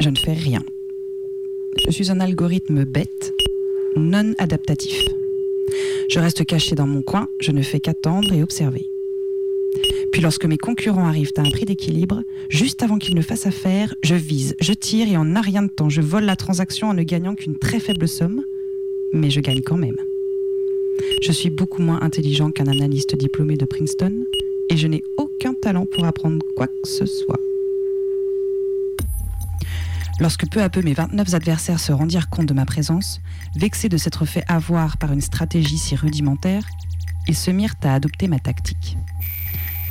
[0.00, 0.64] Je ne fais rien.
[1.86, 3.32] Je suis un algorithme bête,
[3.94, 5.04] non adaptatif.
[6.10, 8.86] Je reste caché dans mon coin, je ne fais qu'attendre et observer.
[10.10, 13.94] Puis lorsque mes concurrents arrivent à un prix d'équilibre, juste avant qu'ils ne fassent affaire,
[14.02, 16.94] je vise, je tire et en un rien de temps, je vole la transaction en
[16.94, 18.42] ne gagnant qu'une très faible somme,
[19.12, 19.98] mais je gagne quand même.
[21.22, 24.24] Je suis beaucoup moins intelligent qu'un analyste diplômé de Princeton
[24.70, 27.45] et je n'ai aucun talent pour apprendre quoi que ce soit.
[30.18, 33.20] Lorsque peu à peu mes 29 adversaires se rendirent compte de ma présence,
[33.54, 36.62] vexés de s'être fait avoir par une stratégie si rudimentaire,
[37.28, 38.96] ils se mirent à adopter ma tactique.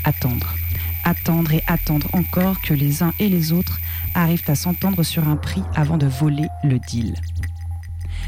[0.03, 0.55] Attendre,
[1.03, 3.79] attendre et attendre encore que les uns et les autres
[4.15, 7.15] arrivent à s'entendre sur un prix avant de voler le deal.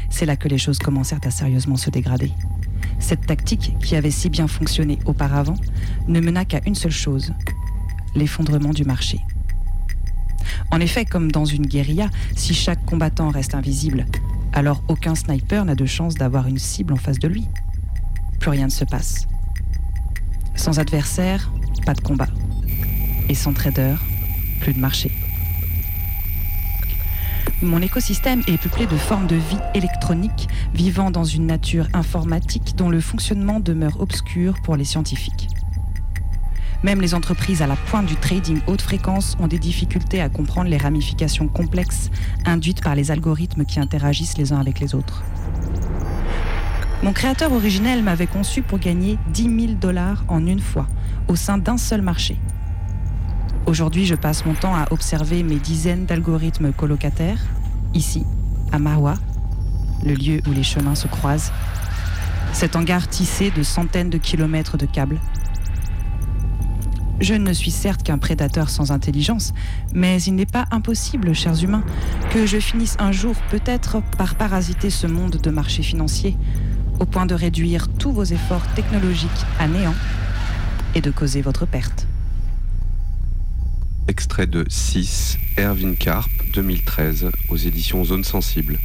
[0.08, 2.32] C'est là que les choses commencèrent à sérieusement se dégrader.
[3.00, 5.56] Cette tactique, qui avait si bien fonctionné auparavant,
[6.06, 7.32] ne mena qu'à une seule chose,
[8.14, 9.20] l'effondrement du marché.
[10.70, 14.06] En effet, comme dans une guérilla, si chaque combattant reste invisible,
[14.52, 17.46] alors aucun sniper n'a de chance d'avoir une cible en face de lui.
[18.40, 19.26] Plus rien ne se passe.
[20.54, 21.50] Sans adversaire,
[21.84, 22.28] pas de combat.
[23.28, 23.94] Et sans trader,
[24.60, 25.12] plus de marché.
[27.60, 32.88] Mon écosystème est peuplé de formes de vie électroniques vivant dans une nature informatique dont
[32.88, 35.48] le fonctionnement demeure obscur pour les scientifiques.
[36.84, 40.70] Même les entreprises à la pointe du trading haute fréquence ont des difficultés à comprendre
[40.70, 42.10] les ramifications complexes
[42.44, 45.24] induites par les algorithmes qui interagissent les uns avec les autres.
[47.02, 50.86] Mon créateur originel m'avait conçu pour gagner 10 000 dollars en une fois,
[51.26, 52.36] au sein d'un seul marché.
[53.66, 57.40] Aujourd'hui, je passe mon temps à observer mes dizaines d'algorithmes colocataires,
[57.92, 58.24] ici,
[58.72, 59.14] à Marwa,
[60.04, 61.52] le lieu où les chemins se croisent.
[62.52, 65.20] Cet hangar tissé de centaines de kilomètres de câbles,
[67.20, 69.52] je ne suis certes qu'un prédateur sans intelligence,
[69.94, 71.84] mais il n'est pas impossible, chers humains,
[72.30, 76.36] que je finisse un jour peut-être par parasiter ce monde de marché financier,
[77.00, 79.94] au point de réduire tous vos efforts technologiques à néant
[80.94, 82.06] et de causer votre perte.
[84.08, 88.78] Extrait de 6, Erwin Karp, 2013, aux éditions Zone Sensible.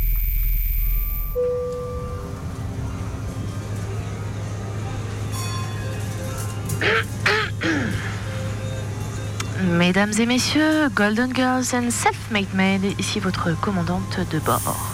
[9.64, 14.92] Mesdames et messieurs, Golden Girls and Self-Made Men, ici votre commandante de bord.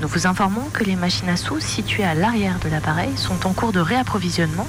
[0.00, 3.52] Nous vous informons que les machines à sous situées à l'arrière de l'appareil sont en
[3.52, 4.68] cours de réapprovisionnement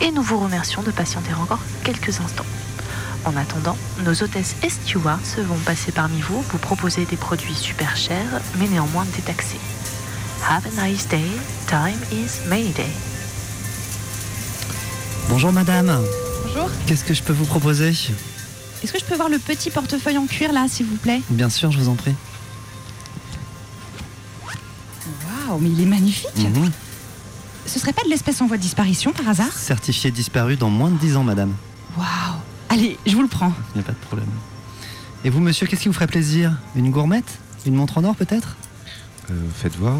[0.00, 2.46] et nous vous remercions de patienter encore quelques instants.
[3.24, 7.96] En attendant, nos hôtesses et stewards vont passer parmi vous, vous proposer des produits super
[7.96, 9.60] chers, mais néanmoins détaxés.
[10.48, 11.30] Have a nice day.
[11.66, 12.86] Time is Mayday.
[15.28, 16.00] Bonjour madame.
[16.44, 16.70] Bonjour.
[16.86, 17.94] Qu'est-ce que je peux vous proposer?
[18.82, 21.20] Est-ce que je peux voir le petit portefeuille en cuir là, s'il vous plaît?
[21.30, 22.14] Bien sûr, je vous en prie.
[25.48, 26.70] Waouh, mais il est magnifique Mhm.
[27.66, 29.52] Ce serait pas de l'espèce en voie de disparition par hasard?
[29.52, 31.52] Certifié disparu dans moins de 10 ans, madame.
[31.96, 32.06] Waouh
[32.68, 33.52] Allez, je vous le prends.
[33.74, 34.28] Il n'y a pas de problème.
[35.24, 36.56] Et vous, monsieur, qu'est-ce qui vous ferait plaisir?
[36.74, 37.38] Une gourmette?
[37.66, 38.56] Une montre en or, peut-être?
[39.30, 39.96] Euh, faites voir.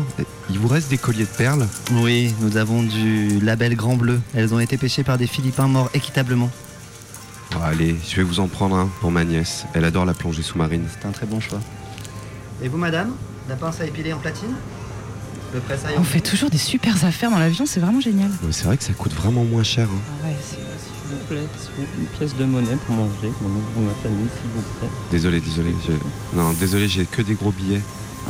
[0.49, 4.21] Il vous reste des colliers de perles Oui, nous avons du label Grand Bleu.
[4.35, 6.51] Elles ont été pêchées par des Philippins morts équitablement.
[7.57, 9.65] Oh, Allez, je vais vous en prendre un pour ma nièce.
[9.75, 10.85] Elle adore la plongée sous-marine.
[10.91, 11.61] C'est un très bon choix.
[12.63, 13.13] Et vous, madame
[13.49, 14.55] La pince à épiler en platine?
[15.53, 18.31] Le presse à On fait toujours des super affaires dans l'avion, c'est vraiment génial.
[18.43, 19.89] Ouais, C'est vrai que ça coûte vraiment moins cher.
[19.91, 20.27] hein.
[20.27, 20.59] Ouais, S'il
[21.11, 21.49] vous plaît,
[21.99, 24.89] une pièce de monnaie pour manger, pour ma famille, s'il vous plaît.
[25.11, 25.75] Désolé, désolé.
[25.89, 27.81] je- Non, désolé, j'ai que des gros billets.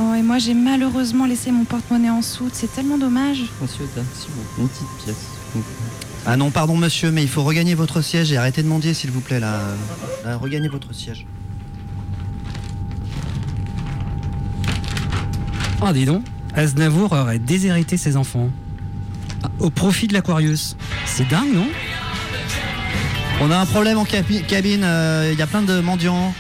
[0.01, 3.43] Oh, et moi j'ai malheureusement laissé mon porte-monnaie en soute, c'est tellement dommage.
[3.61, 3.85] Monsieur,
[4.15, 5.17] s'il vous plaît, une petite pièce.
[5.17, 6.07] s'il vous plaît.
[6.27, 9.11] Ah non, pardon monsieur, mais il faut regagner votre siège et arrêtez de mendier s'il
[9.11, 9.61] vous plaît là.
[10.25, 11.27] Là, regagnez votre siège.
[15.83, 18.51] Ah, dis donc, Aznavour aurait déshérité ses enfants.
[19.43, 20.77] Ah, Au profit de l'Aquarius.
[21.07, 21.67] C'est dingue, non?
[23.41, 24.43] On a un problème en cabine,
[25.33, 26.35] il y a plein de mendiants.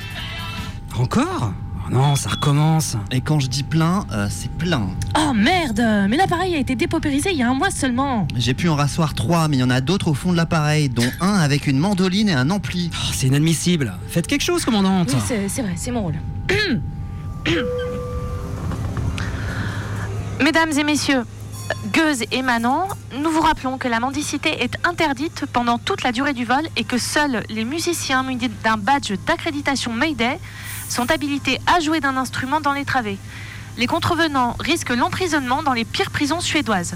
[0.98, 1.54] Encore?
[1.90, 2.96] Non, ça recommence.
[3.10, 4.88] Et quand je dis plein, euh, c'est plein.
[5.18, 8.68] Oh merde Mais l'appareil a été dépaupérisé il y a un mois seulement J'ai pu
[8.68, 11.34] en rasseoir trois, mais il y en a d'autres au fond de l'appareil, dont un
[11.34, 12.90] avec une mandoline et un ampli.
[12.92, 13.94] Oh, C'est inadmissible.
[14.08, 15.10] Faites quelque chose, commandante.
[15.12, 16.14] Oui, c'est c'est vrai, c'est mon rôle.
[20.40, 21.24] Mesdames et messieurs,
[21.92, 22.84] Gueuse et Manon,
[23.22, 26.84] nous vous rappelons que la mendicité est interdite pendant toute la durée du vol et
[26.84, 30.38] que seuls les musiciens munis d'un badge d'accréditation Mayday
[30.90, 33.18] sont habilités à jouer d'un instrument dans les travées.
[33.78, 36.94] Les contrevenants risquent l'emprisonnement dans les pires prisons suédoises.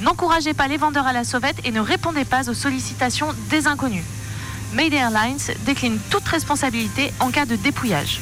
[0.00, 4.04] N'encouragez pas les vendeurs à la sauvette et ne répondez pas aux sollicitations des inconnus.
[4.74, 8.20] Mayday Airlines décline toute responsabilité en cas de dépouillage.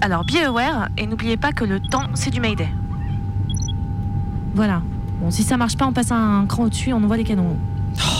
[0.00, 2.68] Alors, be aware et n'oubliez pas que le temps, c'est du Mayday.
[4.54, 4.82] Voilà.
[5.20, 7.56] Bon, si ça marche pas, on passe un cran au-dessus et on envoie des canons.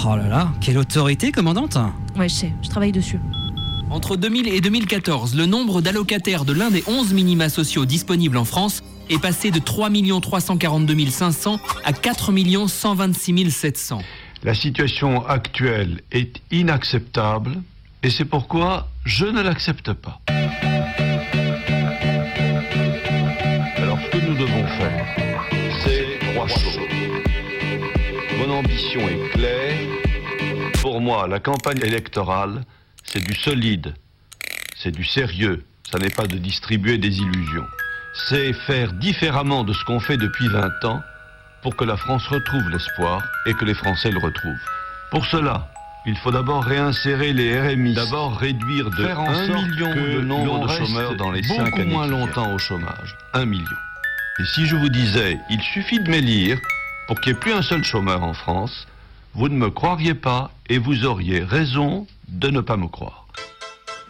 [0.06, 1.76] Oh là là, quelle autorité, commandante
[2.16, 3.18] Ouais, je sais, je travaille dessus.
[3.92, 8.46] Entre 2000 et 2014, le nombre d'allocataires de l'un des 11 minima sociaux disponibles en
[8.46, 9.90] France est passé de 3
[10.22, 12.32] 342 500 à 4
[12.68, 14.00] 126 700.
[14.44, 17.60] La situation actuelle est inacceptable
[18.02, 20.22] et c'est pourquoi je ne l'accepte pas.
[23.76, 25.06] Alors ce que nous devons faire,
[25.84, 26.78] c'est trois choses.
[28.38, 29.76] Mon ambition est claire.
[30.80, 32.64] Pour moi, la campagne électorale,
[33.04, 33.94] c'est du solide,
[34.76, 37.66] c'est du sérieux, ça n'est pas de distribuer des illusions.
[38.28, 41.02] C'est faire différemment de ce qu'on fait depuis 20 ans
[41.62, 44.68] pour que la France retrouve l'espoir et que les Français le retrouvent.
[45.10, 45.70] Pour cela,
[46.04, 49.98] il faut d'abord réinsérer les RMI, d'abord réduire de Faire en 1 sorte million que
[49.98, 53.16] le nombre de chômeurs dans les beaucoup 5 années moins qui longtemps au chômage.
[53.34, 53.76] 1 million.
[54.40, 56.58] Et si je vous disais, il suffit de m'élire
[57.06, 58.88] pour qu'il n'y ait plus un seul chômeur en France,
[59.34, 63.26] vous ne me croiriez pas et vous auriez raison de ne pas me croire.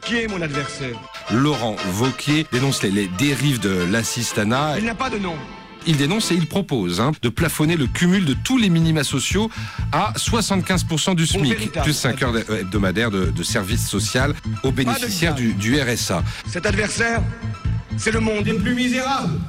[0.05, 0.97] Qui est mon adversaire?
[1.31, 4.79] Laurent Vauquier dénonce les, les dérives de l'assistanat.
[4.79, 5.35] Il n'a pas de nom.
[5.87, 9.51] Il dénonce et il propose hein, de plafonner le cumul de tous les minima sociaux
[9.91, 15.55] à 75% du SMIC, plus 5 heures hebdomadaires de, de service social aux bénéficiaires du,
[15.55, 16.23] du RSA.
[16.47, 17.21] Cet adversaire,
[17.97, 19.41] c'est le monde des plus misérables.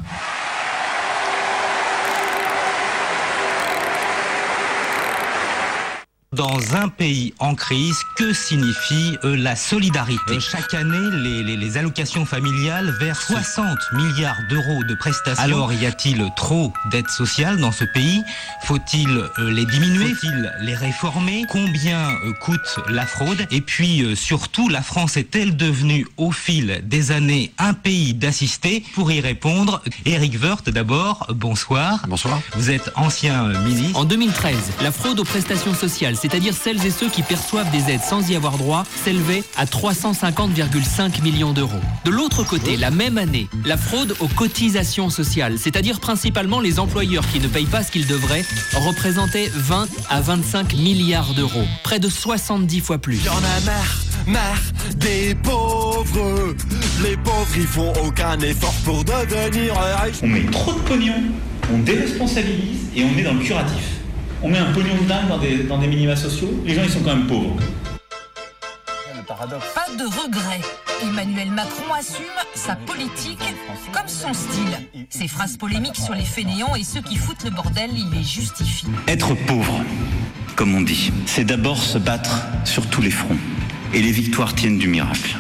[6.36, 10.40] Dans un pays en crise, que signifie euh, la solidarité?
[10.40, 15.44] Chaque année, les, les- les allocations familiales versent 60 milliards d'euros de prestations.
[15.44, 18.24] Alors, y a-t-il trop d'aides sociales dans ce pays?
[18.64, 20.14] Faut-il euh, les diminuer?
[20.16, 21.44] Faut-il les réformer?
[21.50, 23.46] Combien euh, coûte la fraude?
[23.52, 28.84] Et puis, euh, surtout, la France est-elle devenue, au fil des années, un pays d'assistés
[28.96, 32.06] Pour y répondre, Eric Woerth, d'abord, bonsoir.
[32.08, 32.40] Bonsoir.
[32.56, 34.00] Vous êtes ancien euh, ministre.
[34.00, 38.02] En 2013, la fraude aux prestations sociales, c'est-à-dire celles et ceux qui perçoivent des aides
[38.02, 41.82] sans y avoir droit, s'élevait à 350,5 millions d'euros.
[42.06, 47.28] De l'autre côté, la même année, la fraude aux cotisations sociales, c'est-à-dire principalement les employeurs
[47.28, 52.08] qui ne payent pas ce qu'ils devraient, représentait 20 à 25 milliards d'euros, près de
[52.08, 53.22] 70 fois plus.
[53.26, 54.62] Y'en a marre, marre
[54.96, 56.56] des pauvres.
[57.04, 60.20] Les pauvres, ils font aucun effort pour devenir riches.
[60.24, 61.22] On met trop de pognon,
[61.74, 64.03] on déresponsabilise et on est dans le curatif.
[64.46, 66.90] On met un pognon de dingue dans des, dans des minima sociaux, les gens ils
[66.92, 67.56] sont quand même pauvres.
[69.26, 70.60] Pas de regret.
[71.02, 73.40] Emmanuel Macron assume sa politique
[73.94, 75.06] comme son style.
[75.10, 78.86] Ses phrases polémiques sur les fainéants et ceux qui foutent le bordel, il les justifie.
[79.08, 79.80] Être pauvre,
[80.58, 83.38] comme on dit, c'est d'abord se battre sur tous les fronts.
[83.94, 85.38] Et les victoires tiennent du miracle.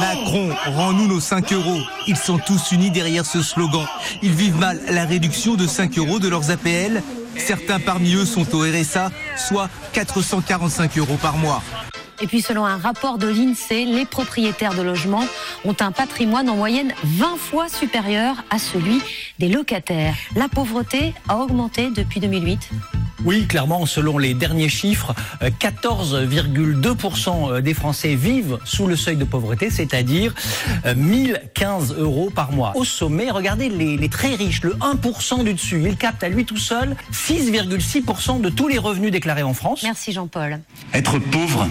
[0.00, 1.80] Macron, rends-nous nos 5 euros.
[2.06, 3.86] Ils sont tous unis derrière ce slogan.
[4.22, 7.02] Ils vivent mal la réduction de 5 euros de leurs APL.
[7.36, 11.62] Certains parmi eux sont au RSA, soit 445 euros par mois.
[12.20, 15.24] Et puis selon un rapport de l'INSEE, les propriétaires de logements
[15.64, 19.00] ont un patrimoine en moyenne 20 fois supérieur à celui
[19.40, 20.14] des locataires.
[20.36, 22.70] La pauvreté a augmenté depuis 2008.
[23.24, 29.24] Oui, clairement, selon les derniers chiffres, euh, 14,2% des Français vivent sous le seuil de
[29.24, 30.34] pauvreté, c'est-à-dire
[30.86, 32.72] euh, 1015 euros par mois.
[32.74, 35.82] Au sommet, regardez les, les très riches, le 1% du dessus.
[35.86, 39.82] Il capte à lui tout seul 6,6% de tous les revenus déclarés en France.
[39.82, 40.60] Merci Jean-Paul.
[40.92, 41.68] Être pauvre,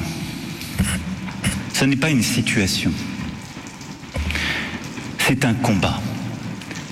[1.73, 2.91] ce n'est pas une situation.
[5.19, 5.99] C'est un combat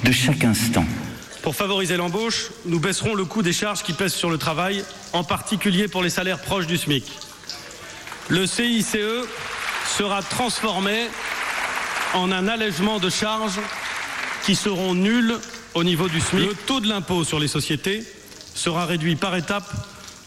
[0.04, 0.86] de chaque instant.
[1.50, 5.24] Pour favoriser l'embauche, nous baisserons le coût des charges qui pèsent sur le travail, en
[5.24, 7.04] particulier pour les salaires proches du SMIC.
[8.28, 8.98] Le CICE
[9.98, 11.08] sera transformé
[12.14, 13.60] en un allègement de charges
[14.46, 15.40] qui seront nuls
[15.74, 16.50] au niveau du SMIC.
[16.50, 18.04] Le taux de l'impôt sur les sociétés
[18.54, 19.74] sera réduit par étapes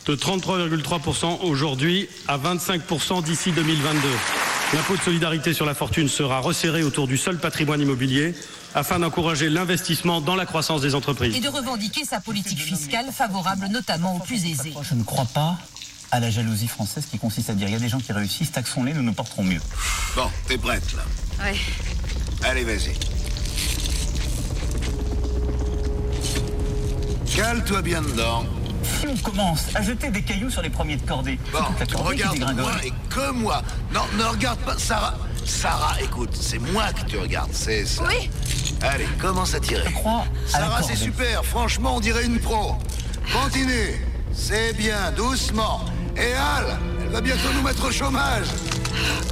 [0.06, 4.00] de 33,3% aujourd'hui à 25% d'ici 2022.
[4.74, 8.34] L'impôt de solidarité sur la fortune sera resserré autour du seul patrimoine immobilier
[8.74, 11.36] afin d'encourager l'investissement dans la croissance des entreprises.
[11.36, 14.74] Et de revendiquer sa politique fiscale favorable notamment aux plus aisés.
[14.82, 15.56] Je ne crois pas
[16.10, 18.52] à la jalousie française qui consiste à dire il y a des gens qui réussissent,
[18.52, 19.60] taxons-les, nous nous porterons mieux.
[20.16, 21.02] Bon, t'es prête là
[21.44, 21.56] Ouais.
[22.44, 22.92] Allez, vas-y.
[27.34, 28.44] Cale-toi bien dedans.
[29.00, 31.92] Si on commence à jeter des cailloux sur les premiers de cordée, Bon, c'est toute
[31.92, 32.62] la cordée qui regarde dégringole.
[32.64, 33.62] moi et que moi.
[33.94, 35.14] Non, ne regarde pas Sarah.
[35.44, 38.04] Sarah, écoute, c'est moi que tu regardes, c'est ça.
[38.06, 38.30] Oui.
[38.82, 39.92] Allez, commence à tirer.
[40.46, 41.44] Sarah, c'est super.
[41.44, 42.76] Franchement, on dirait une pro.
[43.32, 44.00] Continue.
[44.32, 45.84] C'est bien, doucement.
[46.16, 48.46] Et Al, elle va bientôt nous mettre au chômage.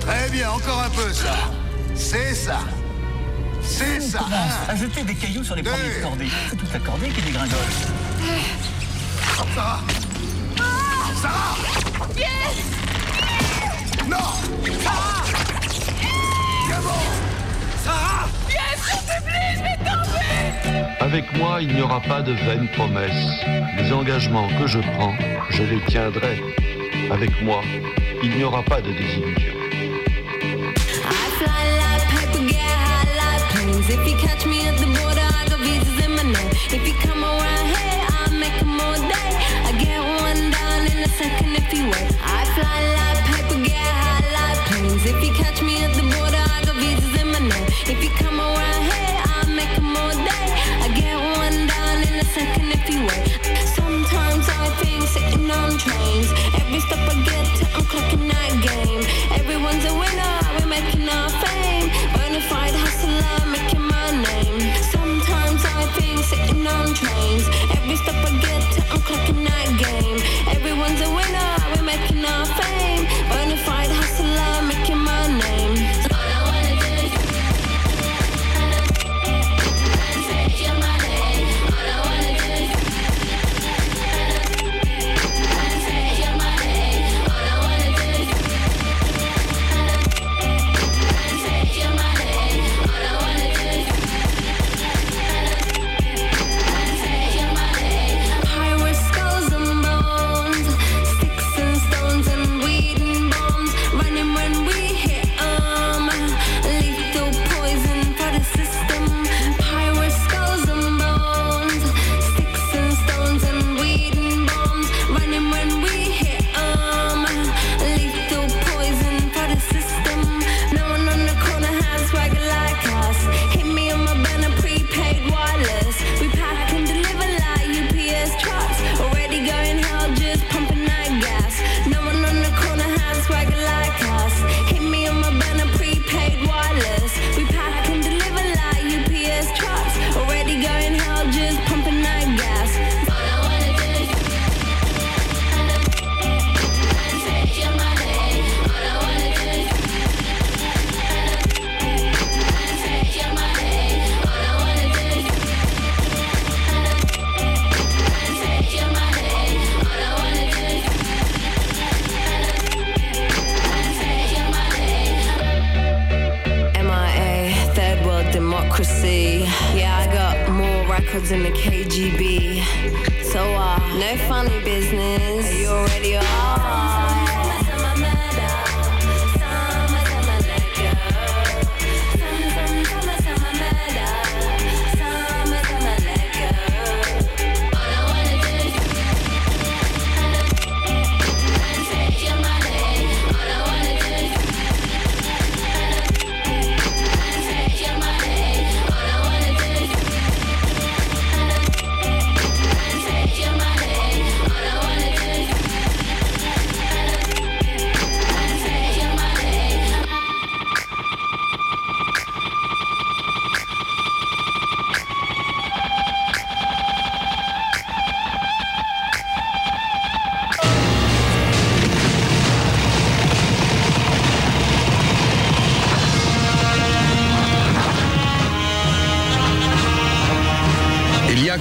[0.07, 1.35] Très bien, encore un peu, ça.
[1.95, 2.59] C'est ça.
[3.63, 4.21] C'est ça.
[4.69, 5.71] à jeter des cailloux sur les Deux.
[5.71, 7.59] premiers de cordée, c'est toute la cordée qui dégringole.
[9.55, 9.81] Sarah
[11.21, 11.57] Sarah
[14.09, 14.17] Non
[14.83, 15.21] Sarah
[21.01, 23.45] Avec moi, il n'y aura pas de vaines promesses.
[23.77, 25.15] Les engagements que je prends,
[25.51, 26.41] je les tiendrai.
[27.11, 27.63] Avec moi,
[28.23, 29.61] il n'y aura pas de désillusion.
[47.93, 50.47] If you come around here, I'll make 'em all day.
[50.85, 53.27] I get one down in a second if you wait.
[53.79, 56.31] Sometimes I think sitting on trains.
[56.61, 57.40] Every step I get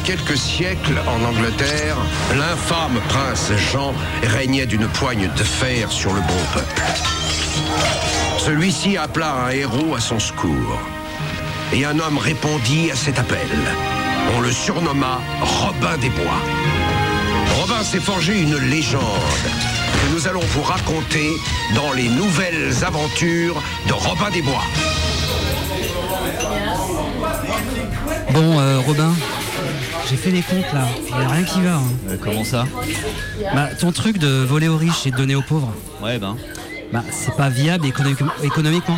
[0.09, 1.95] quelques siècles, en Angleterre,
[2.35, 3.93] l'infâme prince Jean
[4.23, 6.81] régnait d'une poigne de fer sur le bon peuple.
[8.39, 10.79] Celui-ci appela un héros à son secours.
[11.73, 13.47] Et un homme répondit à cet appel.
[14.35, 16.41] On le surnomma Robin des Bois.
[17.59, 21.29] Robin s'est forgé une légende que nous allons vous raconter
[21.75, 24.65] dans les nouvelles aventures de Robin des Bois.
[28.31, 29.13] Bon, euh, Robin,
[30.07, 30.87] j'ai fait les comptes là.
[31.07, 31.75] Il n'y a rien qui va.
[31.75, 31.83] hein.
[32.09, 32.65] Euh, comment ça
[33.53, 35.73] Bah, ton truc de voler aux riches et de donner aux pauvres.
[36.01, 36.35] Ouais, ben.
[36.91, 38.97] Bah, c'est pas viable économique- économiquement.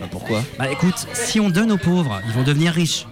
[0.00, 3.06] Bah, pourquoi Bah, écoute, si on donne aux pauvres, ils vont devenir riches.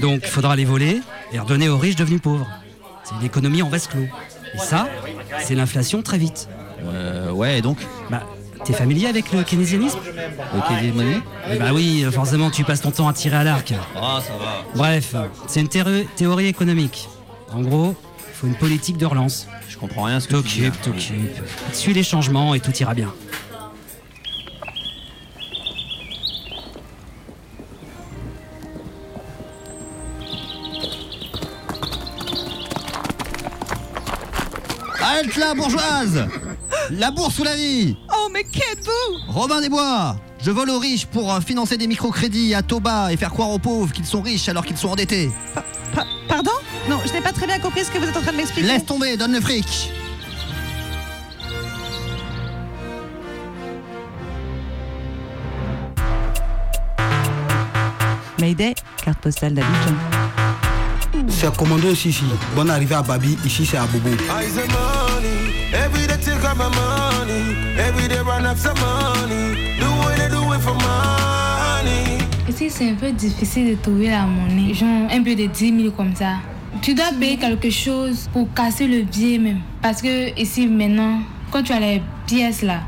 [0.00, 1.00] Donc, il faudra les voler
[1.32, 2.46] et redonner aux riches devenus pauvres.
[3.04, 4.06] C'est une économie en vase clos.
[4.54, 4.88] Et ça,
[5.42, 6.48] c'est l'inflation très vite.
[6.84, 7.78] Euh, ouais, et donc
[8.70, 13.08] t'es familier avec le keynésianisme Le keynésianisme Eh Bah oui, forcément, tu passes ton temps
[13.08, 13.74] à tirer à l'arc.
[13.96, 14.64] Ah, ça va.
[14.74, 15.14] Bref,
[15.46, 17.08] c'est une théorie, économique.
[17.52, 17.94] En gros,
[18.28, 19.46] il faut une politique de relance.
[19.68, 20.70] Je comprends rien à ce que tu dis.
[20.70, 21.42] T'occupe, t'occupe.
[21.72, 23.12] Suis les changements et tout ira bien.
[35.02, 36.28] Halte là, bourgeoise
[36.90, 39.32] La bourse ou la vie Oh, mais qu'êtes-vous?
[39.32, 43.12] Robin des Bois Je vole aux riches pour euh, financer des microcrédits à taux bas
[43.12, 45.30] et faire croire aux pauvres qu'ils sont riches alors qu'ils sont endettés.
[45.94, 46.50] Pa- Pardon?
[46.88, 48.66] Non, je n'ai pas très bien compris ce que vous êtes en train de m'expliquer.
[48.68, 49.90] Laisse tomber, donne le fric
[58.40, 58.74] Mayday,
[59.04, 59.94] carte postale d'Abidjan.
[61.28, 62.24] C'est commando Sissi.
[62.54, 64.10] Bonne arrivée à Babi, ici c'est à Bobo.
[72.48, 74.74] Ici, c'est un peu difficile de trouver la monnaie?
[74.74, 76.34] Genre, un peu de 10 000 comme ça.
[76.82, 79.60] Tu dois payer quelque chose pour casser le billet même.
[79.82, 81.18] Parce que ici, maintenant,
[81.50, 82.80] quand tu as les pièces là,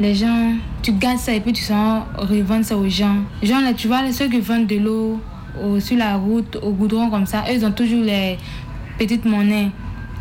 [0.00, 3.16] les gens, tu gardes ça et puis tu sens revendre ça aux gens.
[3.42, 5.20] Genre, là, tu vois, ceux qui vendent de l'eau
[5.62, 8.38] au- sur la route, au goudron comme ça, eux, ils ont toujours les
[8.98, 9.70] petites monnaies.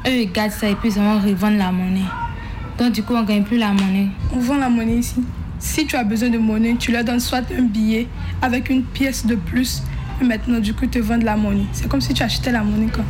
[0.08, 2.02] Eux, ils gardent ça et puis ils vont revendre la monnaie.
[2.82, 4.08] Donc, du coup, on ne gagne plus la monnaie.
[4.36, 5.22] On vend la monnaie ici.
[5.60, 8.08] Si tu as besoin de monnaie, tu leur donnes soit un billet
[8.42, 9.84] avec une pièce de plus.
[10.20, 11.68] Et maintenant, du coup, ils te vendent la monnaie.
[11.74, 12.92] C'est comme si tu achetais la monnaie.
[12.92, 13.04] Quoi.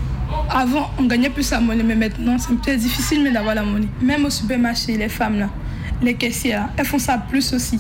[0.49, 3.87] Avant, on gagnait plus la monnaie, mais maintenant, c'est peut-être difficile d'avoir la monnaie.
[4.01, 5.49] Même au supermarché, les femmes, là,
[6.01, 7.79] les caissières, elles font ça plus aussi.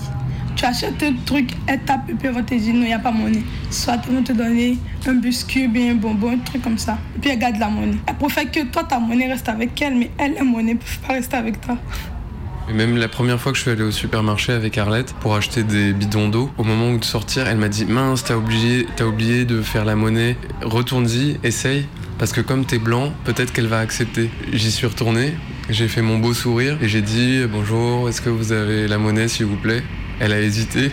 [0.61, 2.93] Tu achètes un truc, elles tapent et puis elles vont te dire non, il n'y
[2.93, 3.41] a pas monnaie.
[3.71, 6.99] Soit elles vont te donner un biscuit, bien un bonbon, un truc comme ça.
[7.15, 7.97] Et puis elles gardent la monnaie.
[8.05, 11.07] Elles préfèrent que toi, ta monnaie reste avec elle, mais elle, la monnaie ne peut
[11.07, 11.79] pas rester avec toi.
[12.71, 15.93] Même la première fois que je suis allé au supermarché avec Arlette pour acheter des
[15.93, 19.45] bidons d'eau, au moment où de sortir, elle m'a dit mince, t'as oublié, t'as oublié
[19.45, 20.37] de faire la monnaie.
[20.61, 21.87] Retourne-y, essaye,
[22.19, 24.29] parce que comme t'es blanc, peut-être qu'elle va accepter.
[24.53, 25.33] J'y suis retourné,
[25.71, 29.27] j'ai fait mon beau sourire et j'ai dit bonjour, est-ce que vous avez la monnaie
[29.27, 29.81] s'il vous plaît?
[30.23, 30.91] Elle a hésité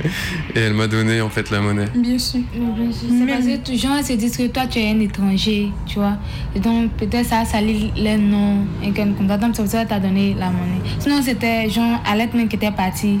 [0.54, 1.86] et elle m'a donné en fait la monnaie.
[1.94, 2.40] Bien sûr.
[2.52, 6.18] C'est parce que les gens se disent que toi tu es un étranger, tu vois.
[6.54, 9.38] Et donc peut-être ça a sali les noms et comme ça.
[9.38, 10.82] Donc c'est pour ça as donné la monnaie.
[10.98, 13.18] Sinon c'était genre Alette même qui était partie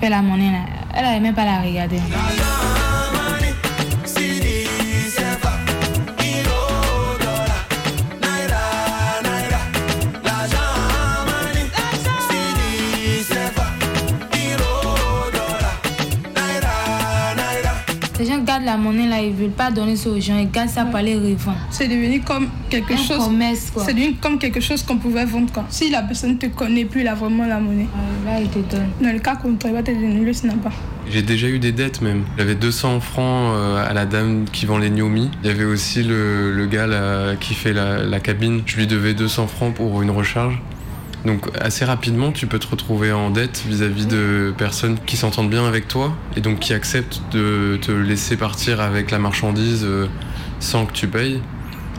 [0.00, 0.60] faire la monnaie là.
[0.94, 1.98] Elle n'avait même pas la regarder.
[18.50, 20.96] Gardent la monnaie là, ils veulent pas donner ça aux gens, ils gardent ça pour
[20.96, 21.58] aller revendre.
[21.70, 23.18] C'est devenu comme quelque Un chose.
[23.18, 23.84] commerce, quoi.
[23.84, 25.52] C'est devenu comme quelque chose qu'on pouvait vendre.
[25.52, 25.64] Quoi.
[25.68, 27.86] Si la personne ne te connaît plus, il a vraiment la monnaie.
[28.26, 28.88] là, il te donne.
[29.00, 30.70] Dans le cas contraire, il va te donner le snapper.
[31.12, 32.24] J'ai déjà eu des dettes même.
[32.38, 35.30] J'avais 200 francs euh, à la dame qui vend les Gniomi.
[35.42, 38.62] Il y avait aussi le, le gars là, qui fait la, la cabine.
[38.66, 40.60] Je lui devais 200 francs pour une recharge.
[41.24, 45.66] Donc assez rapidement, tu peux te retrouver en dette vis-à-vis de personnes qui s'entendent bien
[45.66, 50.06] avec toi et donc qui acceptent de te laisser partir avec la marchandise euh,
[50.60, 51.40] sans que tu payes.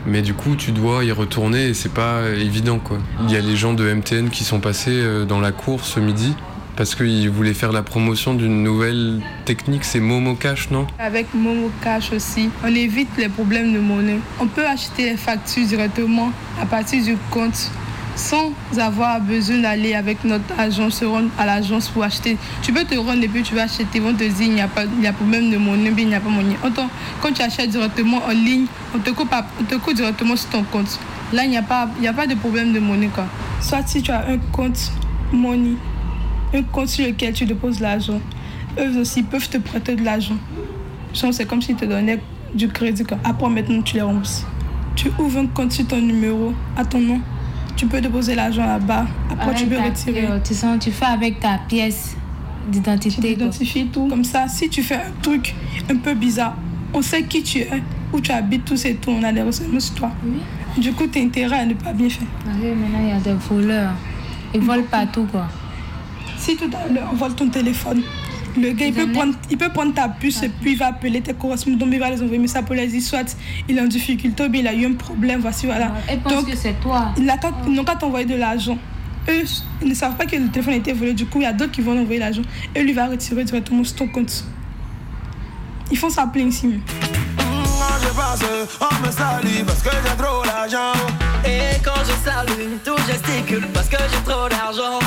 [0.04, 2.98] Mais du coup, tu dois y retourner et c'est pas évident quoi.
[3.28, 6.00] Il y a les gens de MTN qui sont passés euh, dans la cour ce
[6.00, 6.34] midi
[6.76, 10.86] parce qu'ils voulaient faire la promotion d'une nouvelle technique, c'est Momo Cash, non?
[10.98, 14.18] Avec Momo Cash aussi, on évite les problèmes de monnaie.
[14.40, 17.70] On peut acheter les factures directement à partir du compte
[18.14, 22.36] sans avoir besoin d'aller avec notre agent se rendre à l'agence pour acheter.
[22.62, 24.60] Tu peux te rendre et puis tu vas acheter, ils vont te dire il n'y
[24.60, 26.30] a pas il y a problème de monnaie, il a pas
[27.20, 30.62] quand tu achètes directement en ligne, on te coupe, on te coupe directement sur ton
[30.64, 30.98] compte.
[31.32, 33.08] Là, il n'y a, pas- a pas de problème de monnaie.
[33.08, 33.24] Quoi.
[33.60, 34.92] Soit si tu as un compte
[35.32, 35.76] money,
[36.54, 38.20] un compte sur lequel tu déposes l'argent,
[38.78, 40.36] eux aussi peuvent te prêter de l'argent.
[41.14, 42.20] C'est comme s'ils te donnaient
[42.54, 43.04] du crédit.
[43.04, 43.18] Quoi.
[43.24, 44.44] Après, maintenant, tu les rembourses.
[44.94, 47.20] Tu ouvres un compte sur ton numéro, à ton nom.
[47.76, 49.06] Tu peux déposer l'argent là-bas.
[49.30, 50.28] Après, tu peux retirer.
[50.44, 52.16] tu, sens, tu fais avec ta pièce
[52.68, 53.28] d'identité.
[53.28, 54.08] Tu t'identifies tout.
[54.08, 55.54] Comme ça, si tu fais un truc
[55.90, 56.56] un peu bizarre,
[56.94, 59.10] on sait qui tu es, où tu habites, tout c'est tout.
[59.10, 60.10] On a des renseignements sur toi.
[60.76, 62.28] Du coup, t'as intérêt à ne pas bien faire.
[62.44, 63.92] maintenant, il y a des voleurs.
[64.54, 65.48] Ils volent partout, quoi.
[66.36, 68.02] Si tout à l'heure, on vole ton téléphone,
[68.56, 71.20] le gars, il peut, prendre, il peut prendre ta puce et puis il va appeler
[71.20, 73.36] tes correspondants, il va les envoyer message pour les dire soit
[73.68, 75.92] il est en difficulté bien il a eu un problème, voici, voilà.
[76.08, 77.12] Elle pense que c'est toi.
[77.16, 78.78] Ils n'ont qu'à t'envoyer de l'argent.
[79.28, 79.44] Eux,
[79.80, 81.52] ils ne savent pas que le téléphone a été volé, du coup, il y a
[81.52, 82.42] d'autres qui vont envoyer l'argent.
[82.74, 84.44] Et lui il va retirer directement sur ton compte.
[85.90, 86.80] Ils font ça plein ici.
[87.36, 87.44] Quand
[88.02, 88.40] je passe,
[88.80, 90.92] on me salue parce que j'ai trop d'argent.
[91.44, 94.98] Et quand je salue, tout gesticule parce que j'ai trop d'argent.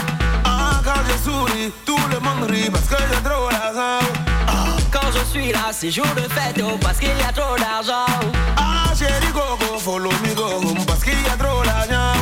[0.86, 4.06] Quand je souris, tout le monde rit parce que j'ai trop d'argent.
[4.48, 7.58] Ah, Quand je suis là, c'est jour de fête oh, parce qu'il y a trop
[7.58, 8.06] d'argent.
[8.56, 12.14] Ah, chérie, go, go, follow me, go home parce qu'il y a trop d'argent.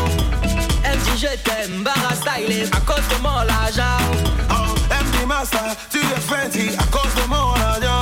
[0.86, 4.00] Elle me dit je t'aime, barra stylé à cause de mon argent.
[4.50, 7.93] Oh, MD Master, tu es fancy à cause de mon argent.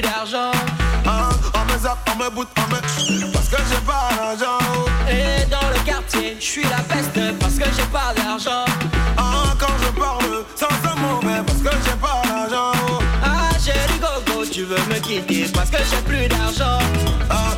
[0.00, 0.52] Plus d'argent.
[1.06, 3.32] Ah, on me zappe, on me boot, on me.
[3.32, 4.58] Parce que j'ai pas d'argent.
[5.08, 8.64] Et dans le quartier, je suis la peste parce que j'ai pas d'argent.
[9.16, 12.72] Ah, quand je parle, sans un mauvais parce que j'ai pas d'argent.
[13.22, 16.78] Ah, chérie Gogo, tu veux me quitter parce que j'ai plus d'argent.
[17.28, 17.54] Ah,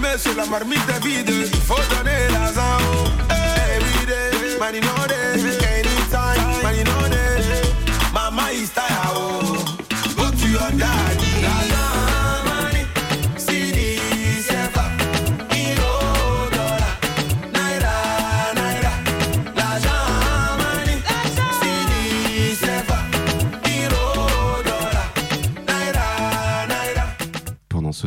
[0.00, 2.78] mais sur la marmite vide, il faut donner l'argent.
[3.30, 5.31] Every day, money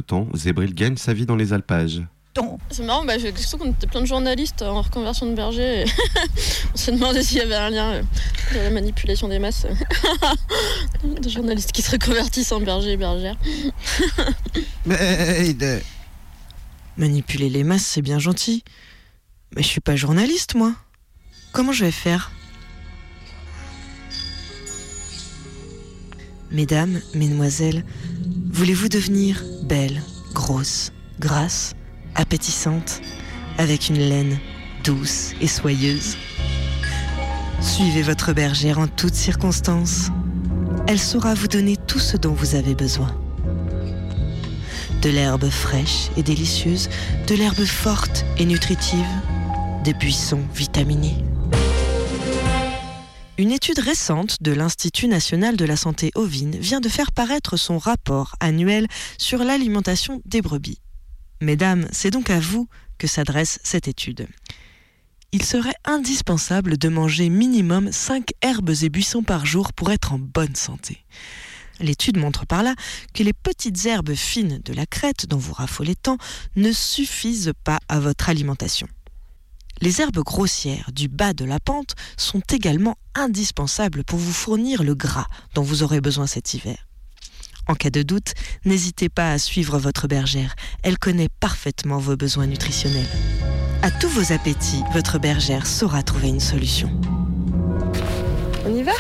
[0.06, 2.02] temps, Zébril gagne sa vie dans les alpages.
[2.70, 5.84] C'est marrant, bah, j'ai l'impression qu'on était plein de journalistes en reconversion de berger.
[5.84, 5.86] et
[6.74, 8.04] on s'est demandé s'il y avait un lien euh,
[8.54, 9.66] dans la manipulation des masses.
[11.04, 13.38] de journalistes qui se reconvertissent en berger et bergères.
[14.86, 15.80] Mais de-
[16.98, 18.66] Manipuler les masses, c'est bien gentil.
[19.56, 20.74] Mais je suis pas journaliste, moi.
[21.54, 22.32] Comment je vais faire?
[26.52, 27.84] Mesdames, mesdemoiselles,
[28.56, 30.02] voulez-vous devenir belle,
[30.34, 31.74] grosse, grasse,
[32.16, 33.02] appétissante,
[33.58, 34.40] avec une laine
[34.86, 36.16] douce et soyeuse?
[37.60, 40.10] Suivez votre bergère en toutes circonstances.
[40.88, 43.14] Elle saura vous donner tout ce dont vous avez besoin.
[45.02, 46.88] De l'herbe fraîche et délicieuse,
[47.28, 49.06] de l'herbe forte et nutritive,
[49.84, 51.18] des buissons vitaminés.
[53.38, 57.78] Une étude récente de l'Institut national de la santé ovine vient de faire paraître son
[57.78, 60.80] rapport annuel sur l'alimentation des brebis.
[61.42, 64.28] Mesdames, c'est donc à vous que s'adresse cette étude.
[65.34, 70.20] Il serait indispensable de manger minimum 5 herbes et buissons par jour pour être en
[70.20, 71.04] bonne santé.
[71.82, 72.74] L'étude montre par là
[73.14, 76.18] que les petites herbes fines de la crête dont vous raffolez tant
[76.56, 78.88] ne suffisent pas à votre alimentation.
[79.82, 84.96] Les herbes grossières du bas de la pente sont également indispensables pour vous fournir le
[84.96, 86.88] gras dont vous aurez besoin cet hiver.
[87.68, 92.48] En cas de doute, n'hésitez pas à suivre votre bergère, elle connaît parfaitement vos besoins
[92.48, 93.10] nutritionnels.
[93.82, 96.90] À tous vos appétits, votre bergère saura trouver une solution.
[98.66, 98.94] On y va?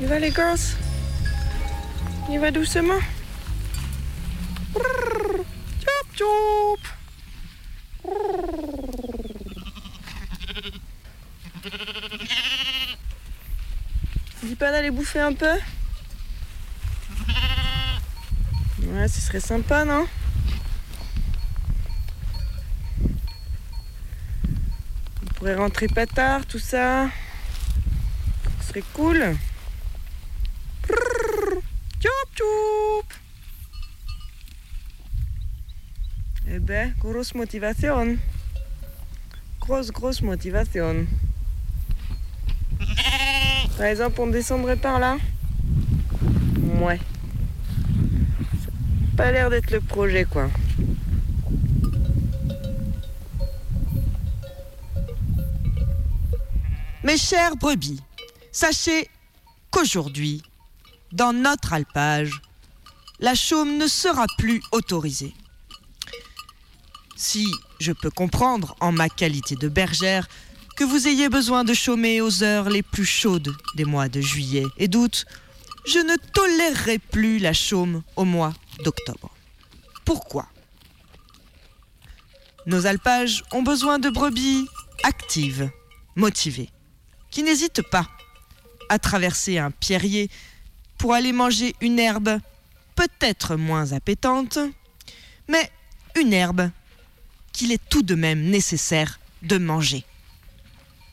[0.00, 0.58] Y va les girls
[2.30, 2.98] y va doucement
[14.42, 15.58] Dis pas d'aller bouffer un peu?
[18.82, 20.06] Ouais, ce serait sympa, non?
[25.22, 27.08] On pourrait rentrer pas tard, tout ça.
[28.60, 29.36] Ce serait cool.
[32.00, 33.23] Choup choup
[36.56, 38.16] Eh ben, grosse motivation.
[39.58, 41.04] Grosse, grosse motivation.
[43.76, 45.16] Par exemple, on descendrait par là
[46.80, 47.00] Ouais.
[49.16, 50.48] Pas l'air d'être le projet, quoi.
[57.02, 58.00] Mes chers brebis,
[58.52, 59.08] sachez
[59.72, 60.40] qu'aujourd'hui,
[61.10, 62.30] dans notre alpage,
[63.18, 65.34] la chaume ne sera plus autorisée.
[67.26, 67.50] Si
[67.80, 70.28] je peux comprendre, en ma qualité de bergère,
[70.76, 74.66] que vous ayez besoin de chômer aux heures les plus chaudes des mois de juillet
[74.76, 75.24] et d'août,
[75.86, 78.52] je ne tolérerai plus la chaume au mois
[78.84, 79.34] d'octobre.
[80.04, 80.46] Pourquoi?
[82.66, 84.68] Nos alpages ont besoin de brebis
[85.02, 85.70] actives,
[86.16, 86.68] motivées,
[87.30, 88.06] qui n'hésitent pas
[88.90, 90.28] à traverser un pierrier
[90.98, 92.38] pour aller manger une herbe
[92.94, 94.58] peut-être moins appétante,
[95.48, 95.70] mais
[96.16, 96.70] une herbe
[97.54, 100.04] qu'il est tout de même nécessaire de manger.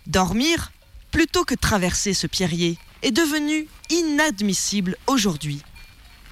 [0.08, 0.74] Dormir,
[1.12, 5.62] plutôt que traverser ce pierrier, est devenu inadmissible aujourd'hui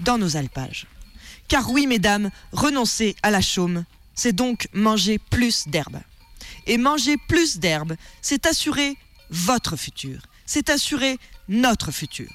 [0.02, 0.88] dans nos alpages.
[1.48, 3.86] Car oui, mesdames, renoncer à la chaume,
[4.16, 6.00] c'est donc manger plus d'herbe.
[6.68, 8.98] Et manger plus d'herbe, c'est assurer
[9.30, 12.30] votre futur, c'est assurer notre futur.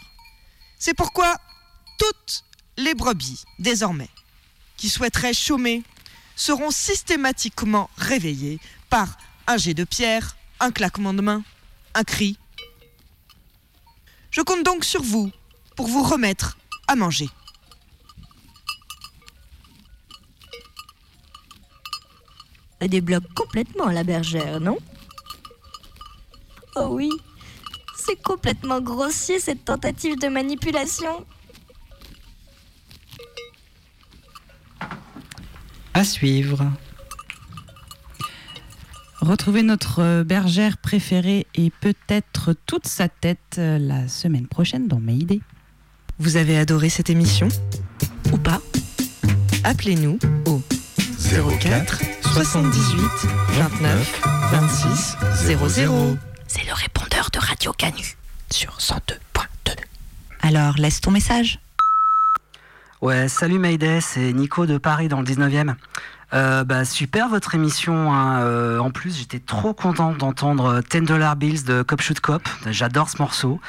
[0.78, 1.36] C'est pourquoi
[1.98, 2.44] toutes
[2.76, 4.08] les brebis, désormais,
[4.76, 5.82] qui souhaiteraient chômer,
[6.36, 8.60] seront systématiquement réveillées
[8.90, 9.16] par
[9.46, 11.42] un jet de pierre, un claquement de main,
[11.94, 12.38] un cri.
[14.30, 15.30] Je compte donc sur vous
[15.76, 16.56] pour vous remettre
[16.88, 17.28] à manger.
[22.80, 24.78] Elle débloque complètement la bergère, non?
[26.76, 27.10] Oh oui,
[27.96, 31.24] c'est complètement grossier cette tentative de manipulation.
[35.94, 36.70] À suivre.
[39.20, 45.00] Retrouvez notre euh, bergère préférée et peut-être toute sa tête euh, la semaine prochaine dans
[45.00, 45.40] Mayday.
[46.18, 47.48] Vous avez adoré cette émission
[48.32, 48.60] Ou pas?
[49.62, 50.60] Appelez-nous au
[51.30, 53.00] 04 78
[53.50, 55.16] 29 26
[55.46, 56.16] 00.
[56.46, 58.16] C'est le répondeur de Radio Canu
[58.50, 59.76] sur 102.2.
[60.42, 61.60] Alors, laisse ton message.
[63.04, 65.74] Ouais, salut Mayday, c'est Nico de Paris dans le 19e.
[66.32, 68.10] Euh, bah, super votre émission.
[68.14, 68.40] hein.
[68.40, 72.48] Euh, en plus, j'étais trop content d'entendre 10 Dollar Bills de Cop Shoot Cop.
[72.70, 73.60] J'adore ce morceau.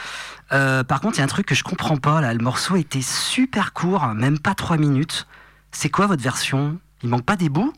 [0.53, 2.33] Euh, par contre, il y a un truc que je comprends pas.
[2.33, 5.27] Le morceau était super court, même pas 3 minutes.
[5.73, 6.79] C'est quoi votre version?
[7.03, 7.73] Il manque pas des bouts?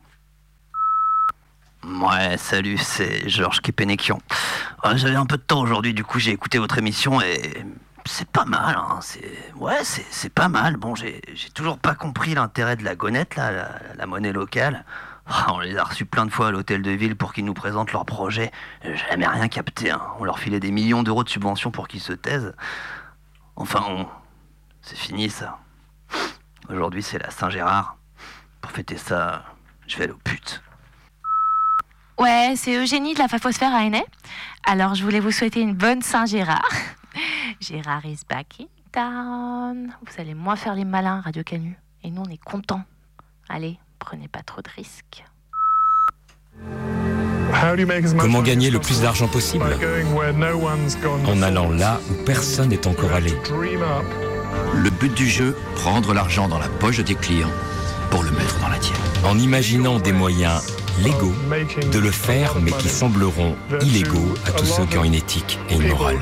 [1.84, 3.62] Ouais, salut, c'est Georges.
[3.68, 7.66] Ouais, J'avais un peu de temps aujourd'hui, du coup j'ai écouté votre émission et
[8.08, 8.76] c'est pas mal.
[8.78, 9.00] Hein.
[9.02, 10.78] C'est pas mal.
[10.78, 11.22] Bon, j'ai
[11.54, 14.86] toujours pas compris l'intérêt de la gonette là, la, monnaie locale.
[15.28, 17.54] Ah, On les a reçus plein de fois à l'hôtel de ville pour qu'ils nous
[17.54, 18.52] présentent leurs projets.
[18.84, 19.92] J'ai jamais rien capté.
[19.92, 20.02] hein.
[20.20, 22.54] On leur filait des millions d'euros de subventions pour qu'ils se taisent.
[23.56, 24.08] Enfin,
[24.82, 25.60] c'est fini ça.
[26.70, 27.98] Aujourd'hui, c'est la Saint-Gérard.
[28.62, 29.44] Pour fêter ça,
[29.88, 30.62] je vais aller aux putes.
[32.20, 34.04] Ouais, c'est Eugénie de la Fafosphère à.
[34.66, 36.68] Alors, je voulais vous souhaiter une bonne Saint-Gérard.
[37.60, 39.94] Gérard is back in town.
[40.06, 41.78] Vous allez moins faire les malins, Radio Canu.
[42.04, 42.84] Et nous, on est contents.
[43.50, 45.24] Allez, prenez pas trop de risques.
[48.20, 49.66] Comment gagner le plus d'argent possible?
[51.28, 53.34] En allant là où personne n'est encore allé.
[54.76, 57.52] Le but du jeu, prendre l'argent dans la poche de tes clients
[58.12, 58.98] pour le mettre dans la tienne.
[59.26, 60.62] En imaginant des moyens
[61.02, 61.34] légaux
[61.92, 65.76] de le faire, mais qui sembleront illégaux à tous ceux qui ont une éthique et
[65.76, 66.20] une morale.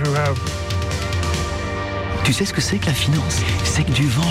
[2.25, 3.39] Tu sais ce que c'est que la finance?
[3.63, 4.23] C'est que du vent.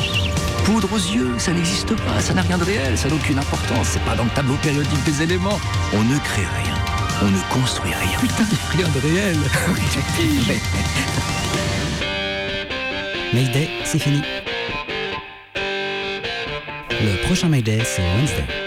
[0.64, 3.90] Poudre aux yeux, ça n'existe pas, ça n'a rien de réel, ça n'a aucune importance,
[3.92, 5.60] c'est pas dans le tableau périodique des éléments.
[5.92, 6.74] On ne crée rien,
[7.22, 8.18] on ne construit rien.
[8.18, 9.36] Putain, rien de réel.
[13.32, 14.22] Mayday, c'est fini.
[16.90, 18.63] Le prochain Mayday, c'est Wednesday.